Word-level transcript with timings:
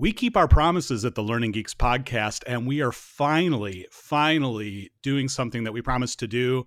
We 0.00 0.14
keep 0.14 0.34
our 0.34 0.48
promises 0.48 1.04
at 1.04 1.14
the 1.14 1.22
Learning 1.22 1.52
Geeks 1.52 1.74
podcast, 1.74 2.42
and 2.46 2.66
we 2.66 2.80
are 2.80 2.90
finally, 2.90 3.86
finally 3.90 4.90
doing 5.02 5.28
something 5.28 5.64
that 5.64 5.72
we 5.72 5.82
promised 5.82 6.20
to 6.20 6.26
do. 6.26 6.64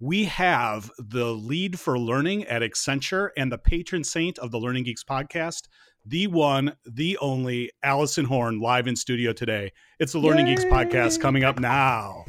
We 0.00 0.24
have 0.26 0.90
the 0.98 1.32
lead 1.32 1.80
for 1.80 1.98
learning 1.98 2.44
at 2.44 2.60
Accenture 2.60 3.30
and 3.38 3.50
the 3.50 3.56
patron 3.56 4.04
saint 4.04 4.38
of 4.38 4.50
the 4.50 4.58
Learning 4.58 4.84
Geeks 4.84 5.02
podcast, 5.02 5.62
the 6.04 6.26
one, 6.26 6.76
the 6.84 7.16
only 7.22 7.70
Allison 7.82 8.26
Horn, 8.26 8.60
live 8.60 8.86
in 8.86 8.96
studio 8.96 9.32
today. 9.32 9.72
It's 9.98 10.12
the 10.12 10.18
Learning 10.18 10.46
Yay. 10.46 10.56
Geeks 10.56 10.66
podcast 10.66 11.22
coming 11.22 11.42
up 11.42 11.58
now. 11.58 12.26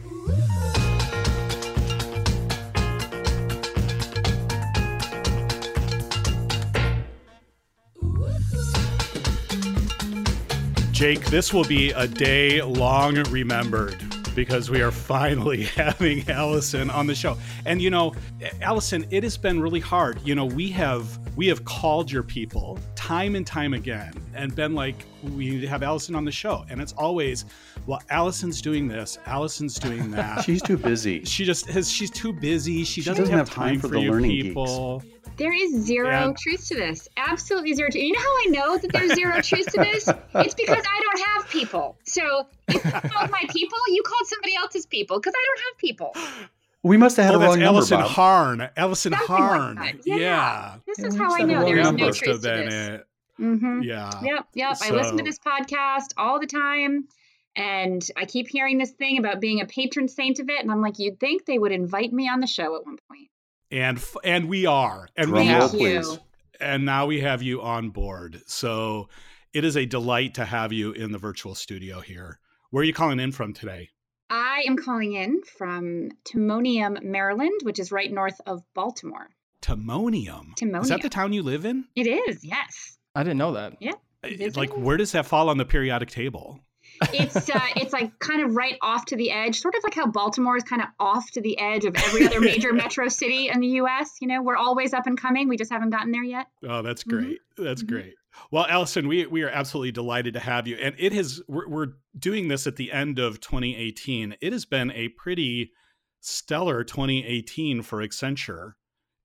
Jake, 10.96 11.25
this 11.25 11.52
will 11.54 11.66
be 11.66 11.91
a 11.91 12.07
day 12.07 12.62
long 12.62 13.16
remembered 13.30 14.02
because 14.34 14.70
we 14.70 14.81
are 14.81 14.91
finally 14.91 15.63
having 15.76 16.23
Allison 16.30 16.90
on 16.90 17.05
the 17.05 17.13
show. 17.13 17.38
And 17.66 17.81
you 17.81 17.90
know, 17.90 18.16
Allison, 18.62 19.05
it 19.12 19.21
has 19.23 19.35
been 19.35 19.59
really 19.59 19.81
hard. 19.81 20.21
You 20.23 20.35
know, 20.35 20.45
we 20.45 20.70
have 20.70 21.20
we 21.35 21.48
have 21.48 21.66
called 21.66 22.09
your 22.09 22.23
people 22.23 22.80
time 23.05 23.36
and 23.36 23.45
time 23.45 23.76
again 23.76 24.12
and 24.34 24.55
been 24.55 24.73
like, 24.73 24.95
we 25.36 25.52
need 25.52 25.62
to 25.62 25.68
have 25.68 25.84
Allison 25.84 26.16
on 26.16 26.26
the 26.26 26.32
show. 26.32 26.66
And 26.72 26.82
it's 26.82 26.94
always, 26.94 27.46
well, 27.86 28.02
Allison's 28.09 28.63
doing 28.63 28.88
this, 28.88 29.20
Allison's 29.27 29.76
doing 29.76 30.09
that. 30.09 30.41
she's 30.46 30.59
too 30.59 30.76
busy. 30.76 31.23
She 31.23 31.46
just 31.46 31.68
has 31.68 31.88
she's 31.88 32.10
too 32.10 32.34
busy. 32.34 32.84
She, 32.84 33.02
she 33.02 33.08
doesn't, 33.08 33.26
doesn't, 33.26 33.38
have 33.38 33.52
time, 33.52 33.73
time 33.73 33.80
for, 33.80 33.90
for 33.90 33.94
the 33.94 34.10
learning 34.10 34.32
people. 34.32 35.02
Geeks. 35.02 35.16
There 35.38 35.54
is 35.54 35.86
zero 35.86 36.34
truth 36.40 36.68
to 36.70 36.76
this. 36.76 37.08
Absolutely 37.16 37.73
zero 37.73 37.91
truth. 37.91 38.04
You 38.04 38.13
know 38.13 38.20
how 38.20 38.26
I 38.26 38.46
know 38.49 38.77
that 38.80 38.91
there's 38.91 39.13
zero 39.13 39.40
truth 39.44 39.72
to 39.74 39.77
this? 39.77 40.10
It's 40.34 40.55
because 40.55 40.84
I 40.84 41.02
don't 41.02 41.27
have 41.27 41.49
people. 41.49 41.98
So 42.05 42.48
if 42.70 42.84
you 42.84 42.91
called 42.91 43.30
my 43.30 43.44
people, 43.49 43.77
you 43.90 44.02
called 44.02 44.26
somebody 44.26 44.55
else's 44.55 44.88
people 44.88 45.20
because 45.20 45.34
I 45.35 45.46
don't 45.46 45.60
have 45.60 45.77
people. 45.77 46.16
We 46.86 46.98
must 46.98 47.18
have 47.18 47.26
had 47.26 47.36
oh, 47.36 47.41
a 47.41 47.41
wrong 47.41 47.60
number. 47.60 47.66
Ellison 47.66 48.00
Bob. 48.00 48.10
Harn. 48.12 48.70
Ellison 48.76 49.14
Something 49.14 49.28
Harn. 49.28 49.76
Like 49.76 50.02
yeah. 50.05 50.16
yeah. 50.16 50.76
This 50.86 51.00
is 51.00 51.18
how 51.18 51.34
I 51.34 51.41
know 51.41 51.66
there 51.66 51.80
is 51.80 51.91
no 51.91 52.12
truth 52.12 52.22
to 52.22 52.38
this. 52.38 52.74
It. 52.74 53.08
Mm-hmm. 53.40 53.82
Yeah. 53.84 54.12
Yep. 54.24 54.48
Yep. 54.54 54.78
So. 54.78 54.86
I 54.86 54.98
listen 54.98 55.18
to 55.18 55.24
this 55.24 55.40
podcast 55.40 56.13
all 56.18 56.40
the 56.40 56.48
time. 56.48 57.08
And 57.56 58.06
I 58.18 58.26
keep 58.26 58.50
hearing 58.50 58.78
this 58.78 58.91
thing 58.91 59.18
about 59.18 59.40
being 59.40 59.62
a 59.62 59.66
patron 59.66 60.08
saint 60.08 60.40
of 60.40 60.50
it. 60.50 60.62
And 60.62 60.72
I'm 60.72 60.82
like, 60.82 61.00
you'd 61.00 61.20
think 61.20 61.46
they 61.46 61.58
would 61.58 61.72
invite 61.72 62.13
me 62.13 62.30
on 62.30 62.40
the 62.40 62.48
show 62.48 62.76
at 62.76 62.86
one 62.86 62.98
point. 62.98 63.00
point 63.10 63.30
and 63.72 64.03
and 64.24 64.47
we 64.47 64.66
are 64.66 65.08
and 65.16 65.31
we 65.31 65.46
have 65.46 65.72
please 65.72 66.19
and 66.59 66.86
now 66.86 67.06
we 67.06 67.22
have 67.22 67.41
you 67.41 67.62
on 67.62 67.90
board 67.90 68.41
so 68.46 69.09
it 69.53 69.63
is 69.63 69.75
a 69.75 69.86
delight 69.86 70.36
to 70.36 70.46
have 70.46 70.72
you 70.72 70.91
in 70.91 71.12
the 71.12 71.18
virtual 71.18 71.56
studio 71.56 72.00
here 72.00 72.40
where 72.69 72.81
are 72.81 72.86
you 72.86 72.94
calling 72.94 73.19
in 73.19 73.31
from 73.31 73.53
today 73.53 73.90
i 74.29 74.63
am 74.68 74.78
calling 74.78 75.13
in 75.13 75.41
from 75.57 76.09
timonium 76.23 77.01
maryland 77.03 77.59
which 77.63 77.79
is 77.79 77.91
right 77.91 78.12
north 78.12 78.40
of 78.45 78.62
baltimore 78.73 79.29
timonium 79.62 80.53
timonium 80.56 80.81
is 80.81 80.90
that 80.90 81.01
the 81.01 81.09
town 81.09 81.34
you 81.34 81.44
live 81.44 81.66
in 81.66 81.85
it 81.95 82.07
is 82.07 82.44
yes 82.44 82.97
i 83.16 83.23
didn't 83.23 83.38
know 83.38 83.53
that 83.53 83.73
yeah 83.79 83.94
like 84.56 84.75
where 84.75 84.97
does 84.97 85.12
that 85.12 85.25
fall 85.25 85.50
on 85.50 85.57
the 85.57 85.66
periodic 85.66 86.09
table 86.09 86.59
it's 87.13 87.50
uh, 87.50 87.59
it's 87.75 87.94
like 87.94 88.17
kind 88.19 88.44
of 88.44 88.56
right 88.56 88.78
off 88.81 89.06
to 89.06 89.16
the 89.16 89.31
edge, 89.31 89.59
sort 89.59 89.75
of 89.75 89.84
like 89.84 89.94
how 89.94 90.07
Baltimore 90.07 90.57
is 90.57 90.63
kind 90.63 90.81
of 90.81 90.88
off 91.00 91.29
to 91.31 91.41
the 91.41 91.59
edge 91.59 91.85
of 91.85 91.95
every 91.95 92.25
other 92.25 92.39
major 92.39 92.73
metro 92.73 93.07
city 93.07 93.50
in 93.50 93.59
the 93.59 93.67
U.S. 93.67 94.17
You 94.22 94.28
know, 94.28 94.41
we're 94.41 94.57
always 94.57 94.94
up 94.94 95.07
and 95.07 95.19
coming. 95.19 95.50
We 95.50 95.57
just 95.57 95.72
haven't 95.72 95.89
gotten 95.89 96.12
there 96.12 96.23
yet. 96.23 96.47
Oh, 96.63 96.81
that's 96.81 97.03
mm-hmm. 97.03 97.17
great. 97.17 97.39
Mm-hmm. 97.39 97.63
That's 97.63 97.84
mm-hmm. 97.84 97.95
great. 97.95 98.13
Well, 98.52 98.66
Allison, 98.68 99.08
we 99.08 99.25
we 99.25 99.44
are 99.44 99.50
absolutely 99.50 99.91
delighted 99.91 100.34
to 100.36 100.40
have 100.40 100.68
you, 100.68 100.75
and 100.78 100.96
it 100.97 101.14
has. 101.14 101.41
We're, 101.47 101.68
we're 101.68 101.88
doing 102.18 102.47
this 102.47 102.68
at 102.68 102.75
the 102.75 102.91
end 102.91 103.19
of 103.19 103.40
2018. 103.40 104.36
It 104.41 104.53
has 104.53 104.66
been 104.66 104.91
a 104.91 105.09
pretty 105.09 105.72
stellar 106.22 106.84
2018 106.84 107.81
for 107.81 108.06
Accenture 108.06 108.74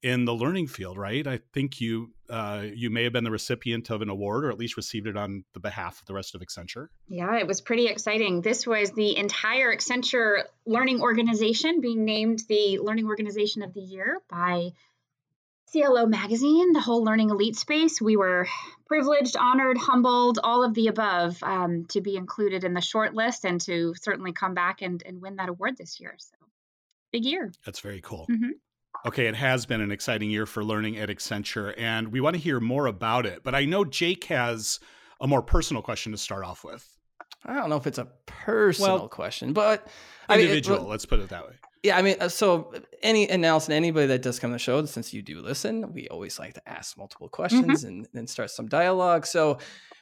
in 0.02 0.24
the 0.24 0.34
learning 0.34 0.66
field, 0.66 0.96
right? 0.96 1.26
I 1.26 1.40
think 1.52 1.80
you 1.80 2.12
uh, 2.28 2.64
you 2.72 2.90
may 2.90 3.02
have 3.04 3.12
been 3.12 3.24
the 3.24 3.30
recipient 3.30 3.90
of 3.90 4.02
an 4.02 4.08
award, 4.08 4.44
or 4.44 4.50
at 4.50 4.58
least 4.58 4.76
received 4.76 5.06
it 5.06 5.16
on 5.16 5.44
the 5.52 5.60
behalf 5.60 6.00
of 6.00 6.06
the 6.06 6.14
rest 6.14 6.34
of 6.34 6.40
Accenture. 6.40 6.86
Yeah, 7.08 7.36
it 7.38 7.46
was 7.46 7.60
pretty 7.60 7.86
exciting. 7.86 8.40
This 8.40 8.66
was 8.66 8.92
the 8.92 9.16
entire 9.16 9.74
Accenture 9.74 10.44
Learning 10.64 11.00
Organization 11.00 11.80
being 11.80 12.04
named 12.04 12.42
the 12.48 12.78
Learning 12.78 13.06
Organization 13.06 13.62
of 13.62 13.74
the 13.74 13.80
Year 13.80 14.20
by 14.30 14.70
CLO 15.72 16.06
Magazine, 16.06 16.72
the 16.72 16.80
whole 16.80 17.04
learning 17.04 17.30
elite 17.30 17.56
space. 17.56 18.00
We 18.00 18.16
were 18.16 18.48
privileged, 18.86 19.36
honored, 19.36 19.78
humbled, 19.78 20.38
all 20.42 20.64
of 20.64 20.74
the 20.74 20.88
above 20.88 21.40
um, 21.42 21.86
to 21.90 22.00
be 22.00 22.16
included 22.16 22.64
in 22.64 22.74
the 22.74 22.80
short 22.80 23.14
list 23.14 23.44
and 23.44 23.60
to 23.62 23.94
certainly 24.00 24.32
come 24.32 24.54
back 24.54 24.82
and, 24.82 25.02
and 25.06 25.22
win 25.22 25.36
that 25.36 25.48
award 25.48 25.76
this 25.76 26.00
year. 26.00 26.14
So 26.18 26.36
big 27.12 27.24
year. 27.24 27.52
That's 27.64 27.80
very 27.80 28.00
cool. 28.00 28.26
Mm-hmm. 28.30 28.50
Okay, 29.06 29.26
it 29.26 29.36
has 29.36 29.64
been 29.64 29.80
an 29.80 29.92
exciting 29.92 30.30
year 30.30 30.44
for 30.44 30.64
learning 30.64 30.98
at 30.98 31.08
Accenture, 31.08 31.72
and 31.78 32.08
we 32.08 32.20
want 32.20 32.34
to 32.34 32.42
hear 32.42 32.60
more 32.60 32.86
about 32.86 33.24
it. 33.24 33.42
But 33.44 33.54
I 33.54 33.64
know 33.64 33.84
Jake 33.84 34.24
has 34.24 34.80
a 35.20 35.26
more 35.26 35.42
personal 35.42 35.82
question 35.82 36.12
to 36.12 36.18
start 36.18 36.44
off 36.44 36.64
with. 36.64 36.86
I 37.44 37.54
don't 37.54 37.70
know 37.70 37.76
if 37.76 37.86
it's 37.86 37.98
a 37.98 38.08
personal 38.26 38.98
well, 38.98 39.08
question, 39.08 39.52
but 39.52 39.86
individual. 40.28 40.76
I 40.76 40.80
mean, 40.80 40.86
it, 40.86 40.90
let's 40.90 41.06
put 41.06 41.20
it 41.20 41.30
that 41.30 41.46
way. 41.46 41.54
Yeah, 41.82 41.96
I 41.96 42.02
mean, 42.02 42.16
uh, 42.20 42.28
so 42.28 42.74
any 43.02 43.28
and 43.28 43.44
Allison, 43.44 43.72
anybody 43.72 44.06
that 44.08 44.20
does 44.22 44.38
come 44.38 44.50
to 44.50 44.54
the 44.54 44.58
show, 44.58 44.84
since 44.84 45.14
you 45.14 45.22
do 45.22 45.40
listen, 45.40 45.92
we 45.94 46.08
always 46.08 46.38
like 46.38 46.54
to 46.54 46.68
ask 46.68 46.98
multiple 46.98 47.28
questions 47.28 47.84
mm-hmm. 47.84 47.88
and 47.88 48.08
then 48.12 48.26
start 48.26 48.50
some 48.50 48.66
dialogue. 48.66 49.26
So, 49.26 49.58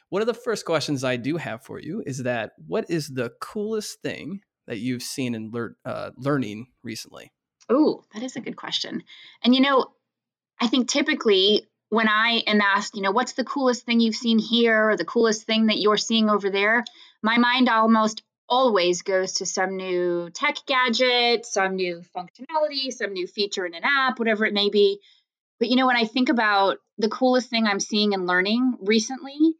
one 0.09 0.21
of 0.21 0.27
the 0.27 0.33
first 0.33 0.65
questions 0.65 1.03
I 1.03 1.15
do 1.15 1.37
have 1.37 1.63
for 1.63 1.79
you 1.79 2.03
is 2.05 2.23
that 2.23 2.51
what 2.67 2.89
is 2.89 3.07
the 3.07 3.31
coolest 3.39 4.01
thing 4.01 4.41
that 4.67 4.79
you've 4.79 5.03
seen 5.03 5.35
in 5.35 5.51
lear- 5.51 5.77
uh, 5.85 6.11
learning 6.17 6.67
recently? 6.83 7.31
Oh, 7.69 8.03
that 8.13 8.23
is 8.23 8.35
a 8.35 8.41
good 8.41 8.57
question. 8.57 9.03
And 9.43 9.55
you 9.55 9.61
know, 9.61 9.87
I 10.59 10.67
think 10.67 10.89
typically 10.89 11.69
when 11.89 12.09
I 12.09 12.43
am 12.45 12.59
asked, 12.59 12.95
you 12.95 13.01
know, 13.01 13.11
what's 13.11 13.33
the 13.33 13.45
coolest 13.45 13.85
thing 13.85 13.99
you've 13.99 14.15
seen 14.15 14.37
here 14.37 14.89
or 14.89 14.97
the 14.97 15.05
coolest 15.05 15.43
thing 15.43 15.67
that 15.67 15.79
you're 15.79 15.97
seeing 15.97 16.29
over 16.29 16.49
there, 16.49 16.83
my 17.23 17.37
mind 17.37 17.69
almost 17.69 18.21
always 18.49 19.01
goes 19.01 19.33
to 19.33 19.45
some 19.45 19.77
new 19.77 20.29
tech 20.33 20.57
gadget, 20.65 21.45
some 21.45 21.75
new 21.75 22.01
functionality, 22.15 22.91
some 22.91 23.13
new 23.13 23.27
feature 23.27 23.65
in 23.65 23.73
an 23.73 23.83
app, 23.83 24.19
whatever 24.19 24.45
it 24.45 24.53
may 24.53 24.69
be. 24.69 24.99
But 25.59 25.69
you 25.69 25.75
know, 25.75 25.87
when 25.87 25.97
I 25.97 26.05
think 26.05 26.29
about 26.29 26.77
the 26.97 27.09
coolest 27.09 27.49
thing 27.49 27.65
I'm 27.65 27.79
seeing 27.79 28.13
and 28.13 28.25
learning 28.25 28.77
recently, 28.81 29.53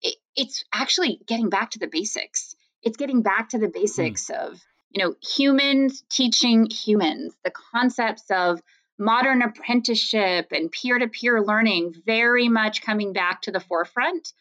it, 0.00 0.16
it's 0.34 0.64
actually 0.72 1.20
getting 1.26 1.50
back 1.50 1.72
to 1.72 1.78
the 1.78 1.88
basics. 1.88 2.54
It's 2.82 2.96
getting 2.96 3.22
back 3.22 3.50
to 3.50 3.58
the 3.58 3.66
hmm. 3.66 3.72
basics 3.72 4.28
mm. 4.28 4.36
of 4.36 4.60
you 4.92 5.02
know, 5.02 5.14
humans 5.22 6.04
teaching 6.10 6.68
humans, 6.70 7.34
the 7.44 7.52
concepts 7.72 8.24
of 8.30 8.60
modern 8.98 9.42
apprenticeship 9.42 10.48
and 10.52 10.70
peer-to-peer 10.70 11.42
learning 11.42 11.94
very 12.06 12.48
much 12.48 12.82
coming 12.82 13.12
back 13.12 13.42
to 13.42 13.50
the 13.50 13.60
forefront. 13.60 14.32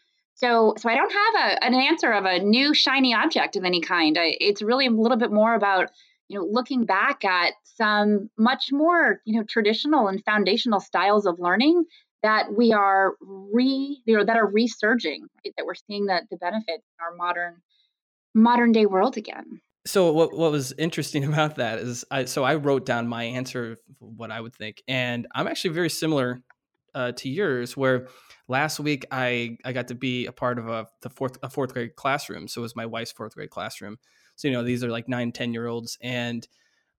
So, 0.42 0.74
so 0.78 0.90
I 0.90 0.96
don't 0.96 1.12
have 1.12 1.36
a, 1.36 1.64
an 1.66 1.76
answer 1.76 2.12
of 2.12 2.26
a 2.26 2.40
new 2.40 2.74
shiny 2.74 3.14
object 3.14 3.56
of 3.56 3.64
any 3.64 3.80
kind. 3.80 4.18
I, 4.18 4.36
it's 4.40 4.64
really 4.64 4.88
a 4.88 4.92
little 4.92 5.18
bit 5.18 5.32
more 5.32 5.54
about 5.54 5.92
you 6.30 6.40
know 6.40 6.48
looking 6.50 6.86
back 6.86 7.24
at 7.24 7.54
some 7.64 8.30
much 8.38 8.70
more 8.72 9.22
you 9.26 9.38
know 9.38 9.46
traditional 9.46 10.08
and 10.08 10.24
foundational 10.24 10.80
styles 10.80 11.26
of 11.26 11.40
learning 11.40 11.84
that 12.24 12.54
we 12.56 12.72
are 12.72 13.14
re 13.22 14.02
you 14.06 14.18
know 14.18 14.24
that 14.24 14.38
are 14.38 14.48
resurging 14.48 15.28
right? 15.44 15.54
that 15.58 15.66
we're 15.66 15.76
seeing 15.76 16.06
the 16.06 16.22
the 16.32 16.38
benefits 16.38 16.70
in 16.70 17.04
our 17.04 17.16
modern 17.18 17.56
modern 18.34 18.72
day 18.72 18.86
world 18.86 19.18
again 19.18 19.60
so 19.86 20.12
what 20.12 20.36
what 20.36 20.52
was 20.52 20.74
interesting 20.78 21.24
about 21.32 21.56
that 21.56 21.80
is 21.80 22.06
I 22.10 22.26
so 22.26 22.44
I 22.44 22.56
wrote 22.56 22.86
down 22.86 23.08
my 23.08 23.24
answer 23.24 23.74
of 23.74 23.80
what 24.00 24.32
I 24.32 24.40
would 24.40 24.56
think, 24.56 24.82
and 24.88 25.28
I'm 25.34 25.48
actually 25.48 25.74
very 25.74 25.90
similar 25.90 26.42
uh, 26.94 27.12
to 27.14 27.30
yours. 27.30 27.76
Where 27.76 28.08
last 28.52 28.80
week 28.80 29.06
I 29.10 29.58
I 29.66 29.72
got 29.72 29.88
to 29.88 29.96
be 29.96 30.28
a 30.28 30.32
part 30.32 30.60
of 30.60 30.68
a 30.68 30.86
the 31.02 31.10
fourth 31.10 31.38
a 31.42 31.50
fourth 31.50 31.74
grade 31.74 31.96
classroom, 31.96 32.48
so 32.48 32.62
it 32.62 32.64
was 32.64 32.76
my 32.76 32.86
wife's 32.86 33.14
fourth 33.14 33.34
grade 33.34 33.50
classroom. 33.50 33.98
So 34.36 34.48
you 34.48 34.54
know 34.54 34.64
these 34.64 34.84
are 34.84 34.92
like 34.92 35.08
nine 35.08 35.32
ten 35.32 35.54
year 35.54 35.66
olds, 35.66 35.98
and 36.02 36.48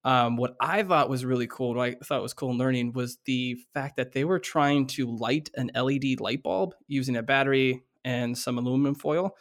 um, 0.04 0.36
what 0.36 0.56
I 0.60 0.82
thought 0.82 1.10
was 1.10 1.24
really 1.24 1.46
cool, 1.46 1.74
what 1.74 1.88
I 1.88 1.96
thought 2.02 2.22
was 2.22 2.34
cool 2.34 2.50
in 2.50 2.58
learning 2.58 2.94
was 2.94 3.18
the 3.26 3.58
fact 3.72 3.96
that 3.98 4.12
they 4.12 4.24
were 4.24 4.40
trying 4.40 4.88
to 4.88 5.06
light 5.06 5.50
an 5.54 5.70
LED 5.76 6.18
light 6.20 6.42
bulb 6.42 6.74
using 6.88 7.16
a 7.16 7.22
battery 7.22 7.84
and 8.04 8.36
some 8.36 8.58
aluminum 8.58 8.96
foil, 8.96 9.36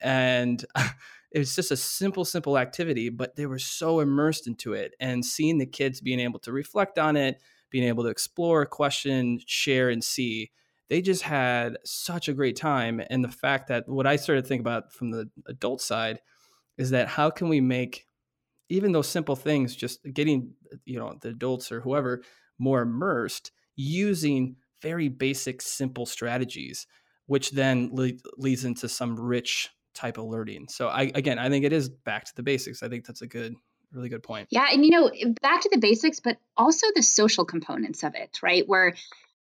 and 0.00 0.64
it 1.30 1.38
was 1.38 1.54
just 1.54 1.70
a 1.70 1.76
simple 1.76 2.24
simple 2.24 2.58
activity 2.58 3.08
but 3.08 3.36
they 3.36 3.46
were 3.46 3.58
so 3.58 4.00
immersed 4.00 4.46
into 4.46 4.72
it 4.72 4.94
and 5.00 5.24
seeing 5.24 5.58
the 5.58 5.66
kids 5.66 6.00
being 6.00 6.20
able 6.20 6.38
to 6.38 6.52
reflect 6.52 6.98
on 6.98 7.16
it 7.16 7.40
being 7.70 7.84
able 7.84 8.04
to 8.04 8.10
explore 8.10 8.66
question 8.66 9.40
share 9.46 9.88
and 9.88 10.04
see 10.04 10.50
they 10.88 11.00
just 11.00 11.22
had 11.22 11.76
such 11.84 12.28
a 12.28 12.34
great 12.34 12.56
time 12.56 13.00
and 13.10 13.24
the 13.24 13.28
fact 13.28 13.68
that 13.68 13.88
what 13.88 14.06
i 14.06 14.16
started 14.16 14.42
to 14.42 14.48
think 14.48 14.60
about 14.60 14.92
from 14.92 15.10
the 15.10 15.28
adult 15.46 15.80
side 15.80 16.20
is 16.78 16.90
that 16.90 17.08
how 17.08 17.30
can 17.30 17.48
we 17.48 17.60
make 17.60 18.06
even 18.68 18.92
those 18.92 19.08
simple 19.08 19.36
things 19.36 19.76
just 19.76 20.00
getting 20.12 20.52
you 20.84 20.98
know 20.98 21.16
the 21.20 21.28
adults 21.28 21.70
or 21.70 21.80
whoever 21.80 22.22
more 22.58 22.82
immersed 22.82 23.52
using 23.76 24.56
very 24.80 25.08
basic 25.08 25.62
simple 25.62 26.06
strategies 26.06 26.86
which 27.26 27.52
then 27.52 27.90
le- 27.92 28.10
leads 28.36 28.64
into 28.64 28.88
some 28.88 29.18
rich 29.18 29.70
type 29.94 30.18
of 30.18 30.24
learning. 30.24 30.66
So 30.68 30.88
I 30.88 31.10
again, 31.14 31.38
I 31.38 31.48
think 31.48 31.64
it 31.64 31.72
is 31.72 31.88
back 31.88 32.24
to 32.24 32.36
the 32.36 32.42
basics. 32.42 32.82
I 32.82 32.88
think 32.88 33.06
that's 33.06 33.22
a 33.22 33.26
good 33.26 33.54
really 33.92 34.08
good 34.08 34.22
point. 34.22 34.48
Yeah, 34.50 34.66
and 34.72 34.84
you 34.84 34.90
know, 34.90 35.10
back 35.42 35.62
to 35.62 35.68
the 35.70 35.78
basics, 35.78 36.20
but 36.20 36.38
also 36.56 36.86
the 36.94 37.02
social 37.02 37.44
components 37.44 38.02
of 38.02 38.14
it, 38.14 38.38
right? 38.42 38.66
Where 38.66 38.94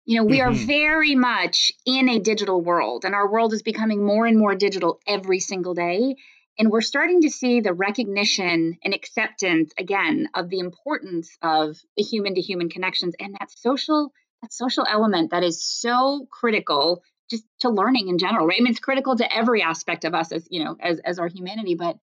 you 0.05 0.17
know, 0.17 0.25
we 0.25 0.39
mm-hmm. 0.39 0.51
are 0.51 0.65
very 0.65 1.15
much 1.15 1.71
in 1.85 2.09
a 2.09 2.19
digital 2.19 2.61
world, 2.61 3.05
and 3.05 3.13
our 3.13 3.31
world 3.31 3.53
is 3.53 3.61
becoming 3.61 4.03
more 4.03 4.25
and 4.25 4.37
more 4.37 4.55
digital 4.55 4.99
every 5.07 5.39
single 5.39 5.73
day. 5.73 6.15
And 6.57 6.69
we're 6.69 6.81
starting 6.81 7.21
to 7.21 7.29
see 7.29 7.61
the 7.61 7.73
recognition 7.73 8.77
and 8.83 8.93
acceptance 8.93 9.71
again 9.77 10.27
of 10.35 10.49
the 10.49 10.59
importance 10.59 11.37
of 11.41 11.77
the 11.95 12.03
human 12.03 12.35
to 12.35 12.41
human 12.41 12.69
connections 12.69 13.15
and 13.19 13.35
that 13.39 13.49
social 13.57 14.11
that 14.41 14.51
social 14.51 14.85
element 14.89 15.31
that 15.31 15.43
is 15.43 15.63
so 15.63 16.27
critical 16.31 17.03
just 17.29 17.45
to 17.59 17.69
learning 17.69 18.09
in 18.09 18.17
general, 18.17 18.45
right? 18.45 18.57
I 18.59 18.63
mean, 18.63 18.71
it's 18.71 18.79
critical 18.79 19.15
to 19.15 19.35
every 19.35 19.61
aspect 19.61 20.03
of 20.03 20.13
us 20.13 20.31
as 20.31 20.47
you 20.51 20.63
know, 20.63 20.75
as 20.79 20.99
as 20.99 21.19
our 21.19 21.27
humanity, 21.27 21.75
but 21.75 21.97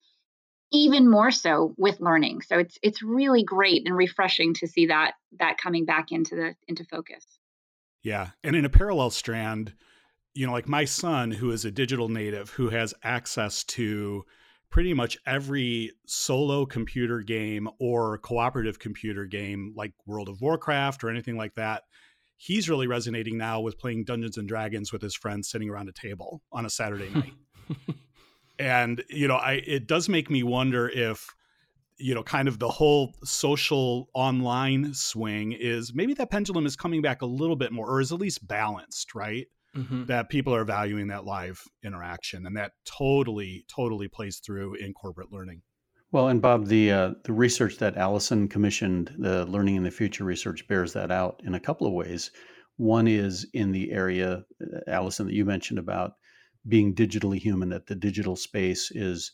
even 0.72 1.10
more 1.10 1.30
so 1.30 1.74
with 1.76 2.00
learning. 2.00 2.42
So 2.42 2.58
it's 2.58 2.78
it's 2.82 3.02
really 3.02 3.42
great 3.42 3.86
and 3.86 3.96
refreshing 3.96 4.54
to 4.54 4.66
see 4.66 4.86
that 4.86 5.12
that 5.38 5.58
coming 5.58 5.84
back 5.84 6.12
into 6.12 6.36
the 6.36 6.54
into 6.66 6.84
focus. 6.84 7.24
Yeah, 8.02 8.30
and 8.44 8.54
in 8.54 8.64
a 8.64 8.70
parallel 8.70 9.10
strand, 9.10 9.74
you 10.34 10.46
know, 10.46 10.52
like 10.52 10.68
my 10.68 10.84
son 10.84 11.30
who 11.30 11.50
is 11.50 11.64
a 11.64 11.70
digital 11.70 12.08
native 12.08 12.50
who 12.50 12.68
has 12.70 12.94
access 13.02 13.64
to 13.64 14.24
pretty 14.70 14.94
much 14.94 15.16
every 15.26 15.92
solo 16.06 16.66
computer 16.66 17.20
game 17.20 17.68
or 17.80 18.18
cooperative 18.18 18.78
computer 18.78 19.24
game 19.24 19.72
like 19.76 19.92
World 20.06 20.28
of 20.28 20.40
Warcraft 20.40 21.02
or 21.02 21.10
anything 21.10 21.36
like 21.36 21.54
that. 21.54 21.84
He's 22.36 22.68
really 22.68 22.86
resonating 22.86 23.36
now 23.36 23.60
with 23.60 23.78
playing 23.78 24.04
Dungeons 24.04 24.36
and 24.36 24.46
Dragons 24.46 24.92
with 24.92 25.02
his 25.02 25.16
friends 25.16 25.50
sitting 25.50 25.68
around 25.68 25.88
a 25.88 25.92
table 25.92 26.42
on 26.52 26.66
a 26.66 26.70
Saturday 26.70 27.10
night. 27.10 27.32
and 28.58 29.02
you 29.08 29.26
know, 29.26 29.36
I 29.36 29.62
it 29.66 29.88
does 29.88 30.08
make 30.08 30.30
me 30.30 30.42
wonder 30.42 30.88
if 30.88 31.34
you 31.98 32.14
know, 32.14 32.22
kind 32.22 32.48
of 32.48 32.58
the 32.58 32.68
whole 32.68 33.14
social 33.24 34.08
online 34.14 34.94
swing 34.94 35.52
is 35.52 35.92
maybe 35.94 36.14
that 36.14 36.30
pendulum 36.30 36.66
is 36.66 36.76
coming 36.76 37.02
back 37.02 37.22
a 37.22 37.26
little 37.26 37.56
bit 37.56 37.72
more, 37.72 37.88
or 37.90 38.00
is 38.00 38.12
at 38.12 38.18
least 38.18 38.46
balanced, 38.46 39.14
right? 39.14 39.46
Mm-hmm. 39.76 40.06
That 40.06 40.28
people 40.28 40.54
are 40.54 40.64
valuing 40.64 41.08
that 41.08 41.24
live 41.24 41.62
interaction, 41.84 42.46
and 42.46 42.56
that 42.56 42.72
totally, 42.86 43.64
totally 43.68 44.08
plays 44.08 44.38
through 44.38 44.74
in 44.74 44.94
corporate 44.94 45.30
learning. 45.30 45.62
Well, 46.10 46.28
and 46.28 46.40
Bob, 46.40 46.66
the 46.66 46.90
uh, 46.90 47.10
the 47.24 47.34
research 47.34 47.76
that 47.78 47.98
Allison 47.98 48.48
commissioned, 48.48 49.14
the 49.18 49.44
Learning 49.44 49.76
in 49.76 49.82
the 49.82 49.90
Future 49.90 50.24
research, 50.24 50.66
bears 50.66 50.94
that 50.94 51.10
out 51.10 51.42
in 51.44 51.54
a 51.54 51.60
couple 51.60 51.86
of 51.86 51.92
ways. 51.92 52.30
One 52.76 53.06
is 53.06 53.46
in 53.52 53.72
the 53.72 53.92
area, 53.92 54.44
uh, 54.62 54.90
Allison, 54.90 55.26
that 55.26 55.34
you 55.34 55.44
mentioned 55.44 55.78
about 55.78 56.12
being 56.66 56.94
digitally 56.94 57.38
human. 57.38 57.68
That 57.68 57.86
the 57.86 57.94
digital 57.94 58.36
space 58.36 58.90
is 58.90 59.32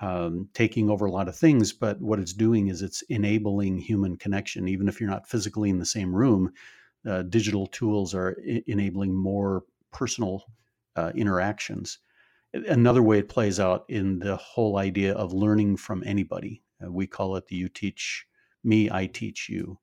um, 0.00 0.48
taking 0.54 0.90
over 0.90 1.06
a 1.06 1.10
lot 1.10 1.28
of 1.28 1.36
things, 1.36 1.72
but 1.72 2.00
what 2.00 2.18
it's 2.18 2.32
doing 2.32 2.68
is 2.68 2.82
it's 2.82 3.02
enabling 3.02 3.78
human 3.78 4.16
connection. 4.16 4.68
Even 4.68 4.88
if 4.88 5.00
you're 5.00 5.10
not 5.10 5.28
physically 5.28 5.70
in 5.70 5.78
the 5.78 5.86
same 5.86 6.14
room, 6.14 6.52
uh, 7.08 7.22
digital 7.22 7.66
tools 7.68 8.14
are 8.14 8.36
I- 8.48 8.62
enabling 8.66 9.14
more 9.14 9.64
personal 9.92 10.44
uh, 10.96 11.12
interactions. 11.14 11.98
Another 12.52 13.02
way 13.02 13.18
it 13.18 13.28
plays 13.28 13.58
out 13.58 13.84
in 13.88 14.18
the 14.18 14.36
whole 14.36 14.78
idea 14.78 15.14
of 15.14 15.32
learning 15.32 15.76
from 15.76 16.02
anybody. 16.06 16.62
Uh, 16.84 16.90
we 16.90 17.06
call 17.06 17.36
it 17.36 17.46
the 17.46 17.56
you 17.56 17.68
teach 17.68 18.26
me, 18.62 18.90
I 18.90 19.06
teach 19.06 19.48
you. 19.48 19.78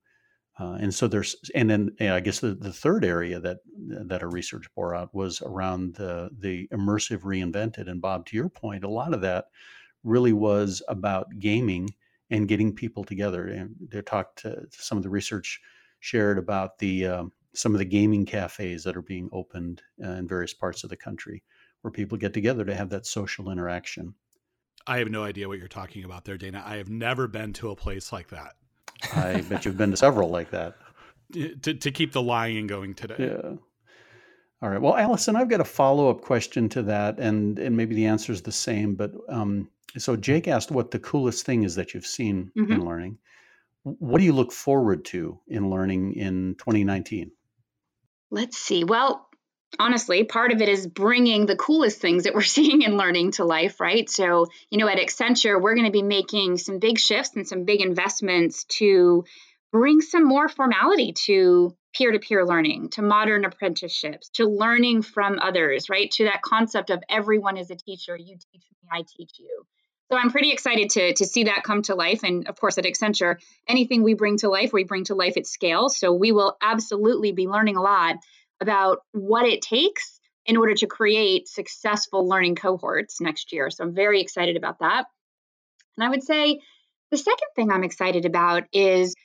Uh, 0.59 0.77
and 0.79 0.93
so 0.93 1.07
there's, 1.07 1.35
and 1.55 1.69
then 1.69 1.91
I 1.99 2.19
guess 2.19 2.39
the, 2.39 2.53
the 2.53 2.73
third 2.73 3.03
area 3.03 3.39
that 3.39 3.59
that 3.87 4.21
our 4.21 4.29
research 4.29 4.67
bore 4.75 4.93
out 4.93 5.13
was 5.13 5.41
around 5.41 5.95
the 5.95 6.29
the 6.37 6.67
immersive 6.73 7.21
reinvented. 7.21 7.89
And 7.89 8.01
Bob, 8.01 8.25
to 8.27 8.35
your 8.35 8.49
point, 8.49 8.83
a 8.83 8.89
lot 8.89 9.13
of 9.13 9.21
that 9.21 9.45
really 10.03 10.33
was 10.33 10.81
about 10.87 11.27
gaming 11.39 11.89
and 12.29 12.47
getting 12.47 12.73
people 12.73 13.03
together. 13.03 13.47
And 13.47 13.75
they 13.91 14.01
talked 14.01 14.39
to 14.39 14.65
some 14.71 14.97
of 14.97 15.03
the 15.03 15.09
research 15.09 15.59
shared 15.99 16.37
about 16.37 16.79
the 16.79 17.05
um, 17.05 17.31
some 17.53 17.73
of 17.73 17.79
the 17.79 17.85
gaming 17.85 18.25
cafes 18.25 18.83
that 18.83 18.95
are 18.95 19.01
being 19.01 19.29
opened 19.33 19.81
uh, 20.03 20.11
in 20.11 20.27
various 20.27 20.53
parts 20.53 20.83
of 20.83 20.89
the 20.89 20.95
country, 20.95 21.43
where 21.81 21.91
people 21.91 22.17
get 22.17 22.33
together 22.33 22.65
to 22.65 22.75
have 22.75 22.89
that 22.89 23.05
social 23.05 23.51
interaction. 23.51 24.13
I 24.87 24.97
have 24.97 25.09
no 25.09 25.23
idea 25.23 25.47
what 25.47 25.59
you're 25.59 25.67
talking 25.67 26.03
about 26.03 26.25
there, 26.25 26.37
Dana. 26.37 26.63
I 26.65 26.77
have 26.77 26.89
never 26.89 27.27
been 27.27 27.53
to 27.53 27.69
a 27.69 27.75
place 27.75 28.11
like 28.11 28.29
that. 28.29 28.53
I 29.13 29.41
bet 29.41 29.65
you've 29.65 29.77
been 29.77 29.91
to 29.91 29.97
several 29.97 30.29
like 30.29 30.51
that. 30.51 30.75
To, 31.61 31.73
to 31.73 31.91
keep 31.91 32.11
the 32.11 32.21
lying 32.21 32.67
going 32.67 32.93
today. 32.93 33.15
Yeah. 33.17 33.53
All 34.61 34.69
right. 34.69 34.81
Well, 34.81 34.97
Allison, 34.97 35.37
I've 35.37 35.47
got 35.47 35.61
a 35.61 35.63
follow 35.63 36.09
up 36.09 36.19
question 36.19 36.67
to 36.69 36.81
that, 36.83 37.19
and 37.19 37.57
and 37.57 37.77
maybe 37.77 37.95
the 37.95 38.07
answer 38.07 38.33
is 38.33 38.41
the 38.41 38.51
same. 38.51 38.95
But 38.95 39.13
um, 39.29 39.69
so 39.97 40.15
Jake 40.15 40.47
asked 40.47 40.71
what 40.71 40.91
the 40.91 40.99
coolest 40.99 41.45
thing 41.45 41.63
is 41.63 41.75
that 41.75 41.93
you've 41.93 42.05
seen 42.05 42.51
mm-hmm. 42.57 42.71
in 42.71 42.85
learning. 42.85 43.17
What 43.83 44.19
do 44.19 44.23
you 44.23 44.33
look 44.33 44.51
forward 44.51 45.05
to 45.05 45.39
in 45.47 45.69
learning 45.69 46.13
in 46.13 46.55
2019? 46.59 47.31
Let's 48.29 48.57
see. 48.57 48.83
Well, 48.83 49.27
honestly, 49.79 50.23
part 50.23 50.51
of 50.51 50.61
it 50.61 50.69
is 50.69 50.87
bringing 50.87 51.45
the 51.45 51.55
coolest 51.55 51.99
things 51.99 52.23
that 52.23 52.33
we're 52.33 52.41
seeing 52.57 52.81
in 52.81 52.97
learning 52.97 53.31
to 53.31 53.45
life, 53.45 53.79
right? 53.79 54.09
So, 54.09 54.47
you 54.69 54.77
know, 54.77 54.87
at 54.87 54.97
Accenture, 54.97 55.61
we're 55.61 55.75
going 55.75 55.87
to 55.87 55.91
be 55.91 56.03
making 56.03 56.57
some 56.57 56.79
big 56.79 56.99
shifts 56.99 57.35
and 57.35 57.47
some 57.47 57.65
big 57.65 57.81
investments 57.81 58.65
to 58.65 59.25
bring 59.71 60.01
some 60.01 60.25
more 60.25 60.49
formality 60.49 61.13
to 61.13 61.75
peer 61.93 62.11
to 62.11 62.19
peer 62.19 62.45
learning, 62.45 62.89
to 62.89 63.01
modern 63.01 63.45
apprenticeships, 63.45 64.29
to 64.29 64.45
learning 64.45 65.01
from 65.01 65.39
others, 65.39 65.89
right? 65.89 66.11
To 66.11 66.25
that 66.25 66.41
concept 66.41 66.89
of 66.89 67.03
everyone 67.09 67.57
is 67.57 67.69
a 67.69 67.75
teacher. 67.75 68.15
You 68.15 68.35
teach 68.35 68.63
me, 68.71 68.89
I 68.91 69.03
teach 69.17 69.31
you. 69.39 69.65
So 70.11 70.17
I'm 70.17 70.29
pretty 70.29 70.51
excited 70.51 70.89
to, 70.91 71.13
to 71.13 71.25
see 71.25 71.45
that 71.45 71.63
come 71.63 71.83
to 71.83 71.95
life. 71.95 72.23
And 72.23 72.45
of 72.49 72.59
course, 72.59 72.77
at 72.77 72.83
Accenture, 72.83 73.37
anything 73.65 74.03
we 74.03 74.13
bring 74.13 74.37
to 74.39 74.49
life, 74.49 74.73
we 74.73 74.83
bring 74.83 75.05
to 75.05 75.15
life 75.15 75.37
at 75.37 75.47
scale. 75.47 75.87
So 75.87 76.11
we 76.11 76.33
will 76.33 76.57
absolutely 76.61 77.31
be 77.31 77.47
learning 77.47 77.77
a 77.77 77.81
lot 77.81 78.17
about 78.59 78.99
what 79.13 79.45
it 79.45 79.61
takes 79.61 80.19
in 80.45 80.57
order 80.57 80.73
to 80.73 80.85
create 80.85 81.47
successful 81.47 82.27
learning 82.27 82.55
cohorts 82.55 83.21
next 83.21 83.53
year. 83.53 83.69
So 83.69 83.85
I'm 83.85 83.95
very 83.95 84.19
excited 84.19 84.57
about 84.57 84.79
that. 84.79 85.05
And 85.95 86.05
I 86.05 86.09
would 86.09 86.23
say 86.23 86.59
the 87.09 87.17
second 87.17 87.47
thing 87.55 87.71
I'm 87.71 87.85
excited 87.85 88.25
about 88.25 88.63
is 88.73 89.15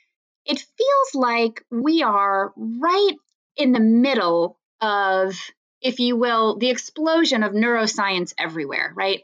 it 0.45 0.59
feels 0.59 1.15
like 1.15 1.65
we 1.69 2.05
are 2.05 2.53
right 2.57 3.15
in 3.57 3.73
the 3.73 3.81
middle 3.81 4.57
of, 4.81 5.37
if 5.81 5.99
you 5.99 6.15
will, 6.15 6.59
the 6.59 6.71
explosion 6.71 7.43
of 7.43 7.55
neuroscience 7.55 8.35
everywhere, 8.39 8.93
right? 8.95 9.23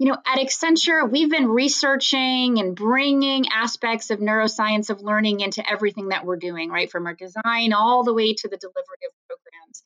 You 0.00 0.06
know, 0.06 0.16
at 0.26 0.38
Accenture, 0.38 1.08
we've 1.10 1.28
been 1.28 1.46
researching 1.46 2.58
and 2.58 2.74
bringing 2.74 3.44
aspects 3.52 4.08
of 4.08 4.18
neuroscience 4.18 4.88
of 4.88 5.02
learning 5.02 5.40
into 5.40 5.62
everything 5.70 6.08
that 6.08 6.24
we're 6.24 6.38
doing, 6.38 6.70
right? 6.70 6.90
From 6.90 7.06
our 7.06 7.12
design 7.12 7.74
all 7.74 8.02
the 8.02 8.14
way 8.14 8.32
to 8.32 8.48
the 8.48 8.56
delivery 8.56 9.04
of 9.06 9.12
programs. 9.28 9.82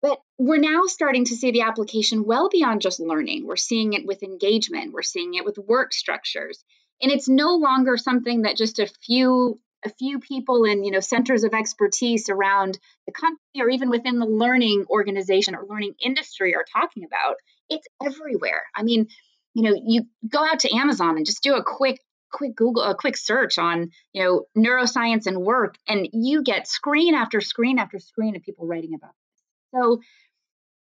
But 0.00 0.18
we're 0.38 0.56
now 0.56 0.84
starting 0.86 1.26
to 1.26 1.36
see 1.36 1.50
the 1.50 1.60
application 1.60 2.24
well 2.24 2.48
beyond 2.48 2.80
just 2.80 3.00
learning. 3.00 3.46
We're 3.46 3.56
seeing 3.56 3.92
it 3.92 4.06
with 4.06 4.22
engagement, 4.22 4.94
we're 4.94 5.02
seeing 5.02 5.34
it 5.34 5.44
with 5.44 5.58
work 5.58 5.92
structures. 5.92 6.64
And 7.02 7.12
it's 7.12 7.28
no 7.28 7.56
longer 7.56 7.98
something 7.98 8.42
that 8.42 8.56
just 8.56 8.78
a 8.78 8.86
few 8.86 9.60
a 9.84 9.90
few 9.90 10.20
people 10.20 10.64
in 10.64 10.82
you 10.84 10.90
know 10.90 11.00
centers 11.00 11.44
of 11.44 11.52
expertise 11.52 12.30
around 12.30 12.78
the 13.04 13.12
company 13.12 13.60
or 13.60 13.68
even 13.68 13.90
within 13.90 14.18
the 14.18 14.24
learning 14.24 14.86
organization 14.88 15.54
or 15.54 15.66
learning 15.68 15.92
industry 16.02 16.54
are 16.54 16.64
talking 16.72 17.04
about 17.04 17.36
it's 17.68 17.86
everywhere 18.02 18.62
i 18.74 18.82
mean 18.82 19.06
you 19.54 19.62
know, 19.62 19.80
you 19.86 20.02
go 20.28 20.44
out 20.44 20.60
to 20.60 20.74
Amazon 20.74 21.16
and 21.16 21.26
just 21.26 21.42
do 21.42 21.54
a 21.54 21.64
quick 21.64 22.00
quick 22.32 22.56
Google 22.56 22.82
a 22.82 22.96
quick 22.96 23.16
search 23.16 23.58
on, 23.58 23.90
you 24.12 24.22
know, 24.22 24.44
neuroscience 24.56 25.26
and 25.26 25.38
work 25.38 25.76
and 25.86 26.08
you 26.12 26.42
get 26.42 26.66
screen 26.66 27.14
after 27.14 27.40
screen 27.40 27.78
after 27.78 27.98
screen 28.00 28.34
of 28.34 28.42
people 28.42 28.66
writing 28.66 28.94
about 28.94 29.12
this. 29.12 29.44
So 29.74 30.00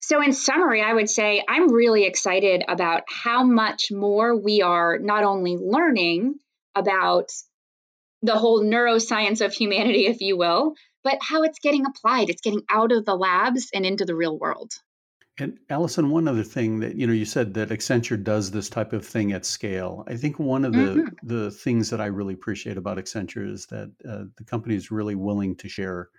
so 0.01 0.21
in 0.21 0.33
summary, 0.33 0.81
I 0.81 0.93
would 0.93 1.09
say 1.09 1.43
I'm 1.47 1.71
really 1.71 2.03
excited 2.03 2.63
about 2.67 3.03
how 3.07 3.43
much 3.43 3.89
more 3.91 4.35
we 4.35 4.61
are 4.61 4.99
not 4.99 5.23
only 5.23 5.55
learning 5.55 6.35
about 6.75 7.31
the 8.21 8.37
whole 8.37 8.61
neuroscience 8.63 9.45
of 9.45 9.53
humanity, 9.53 10.07
if 10.07 10.19
you 10.21 10.35
will, 10.35 10.73
but 11.03 11.19
how 11.21 11.43
it's 11.43 11.59
getting 11.59 11.85
applied. 11.85 12.29
It's 12.29 12.41
getting 12.41 12.63
out 12.69 12.91
of 12.91 13.05
the 13.05 13.15
labs 13.15 13.69
and 13.73 13.85
into 13.85 14.05
the 14.05 14.15
real 14.15 14.37
world. 14.37 14.73
And 15.39 15.57
Allison, 15.69 16.11
one 16.11 16.27
other 16.27 16.43
thing 16.43 16.79
that 16.81 16.95
you 16.95 17.07
know, 17.07 17.13
you 17.13 17.25
said 17.25 17.55
that 17.55 17.69
Accenture 17.69 18.21
does 18.21 18.51
this 18.51 18.69
type 18.69 18.93
of 18.93 19.05
thing 19.05 19.31
at 19.31 19.45
scale. 19.45 20.03
I 20.07 20.15
think 20.15 20.37
one 20.37 20.63
of 20.63 20.73
the 20.73 20.79
mm-hmm. 20.79 21.27
the 21.27 21.49
things 21.49 21.89
that 21.89 21.99
I 21.99 22.05
really 22.05 22.35
appreciate 22.35 22.77
about 22.77 22.97
Accenture 22.97 23.49
is 23.49 23.65
that 23.67 23.91
uh, 24.07 24.25
the 24.37 24.43
company 24.43 24.75
is 24.75 24.91
really 24.91 25.15
willing 25.15 25.55
to 25.55 25.69
share 25.69 26.09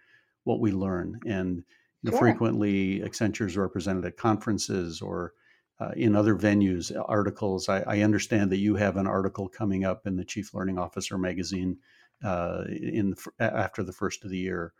what 0.43 0.59
we 0.59 0.73
learn, 0.73 1.21
and 1.27 1.63
you 2.03 2.11
know, 2.11 2.11
sure. 2.11 2.19
frequently 2.19 3.01
Accenture 3.01 3.47
is 3.47 3.57
represented 3.57 4.05
at 4.05 4.17
conferences 4.17 5.01
or 5.01 5.33
uh, 5.81 5.91
in 5.97 6.17
other 6.17 6.35
venues, 6.35 6.93
articles. 7.07 7.69
I, 7.69 7.81
I, 7.83 8.01
understand 8.01 8.51
that 8.51 8.59
you 8.59 8.77
have 8.77 8.97
an 8.97 9.09
article 9.09 9.49
coming 9.49 9.85
up 9.85 10.07
in 10.07 10.17
the 10.17 10.25
Chief 10.25 10.55
Learning 10.55 10.79
Officer 10.79 11.19
magazine 11.19 11.79
uh, 12.25 12.63
in 12.69 13.15
after 13.41 13.83
the 13.83 13.93
first 13.93 14.25
of 14.25 14.31
the 14.31 14.39
year. 14.39 14.73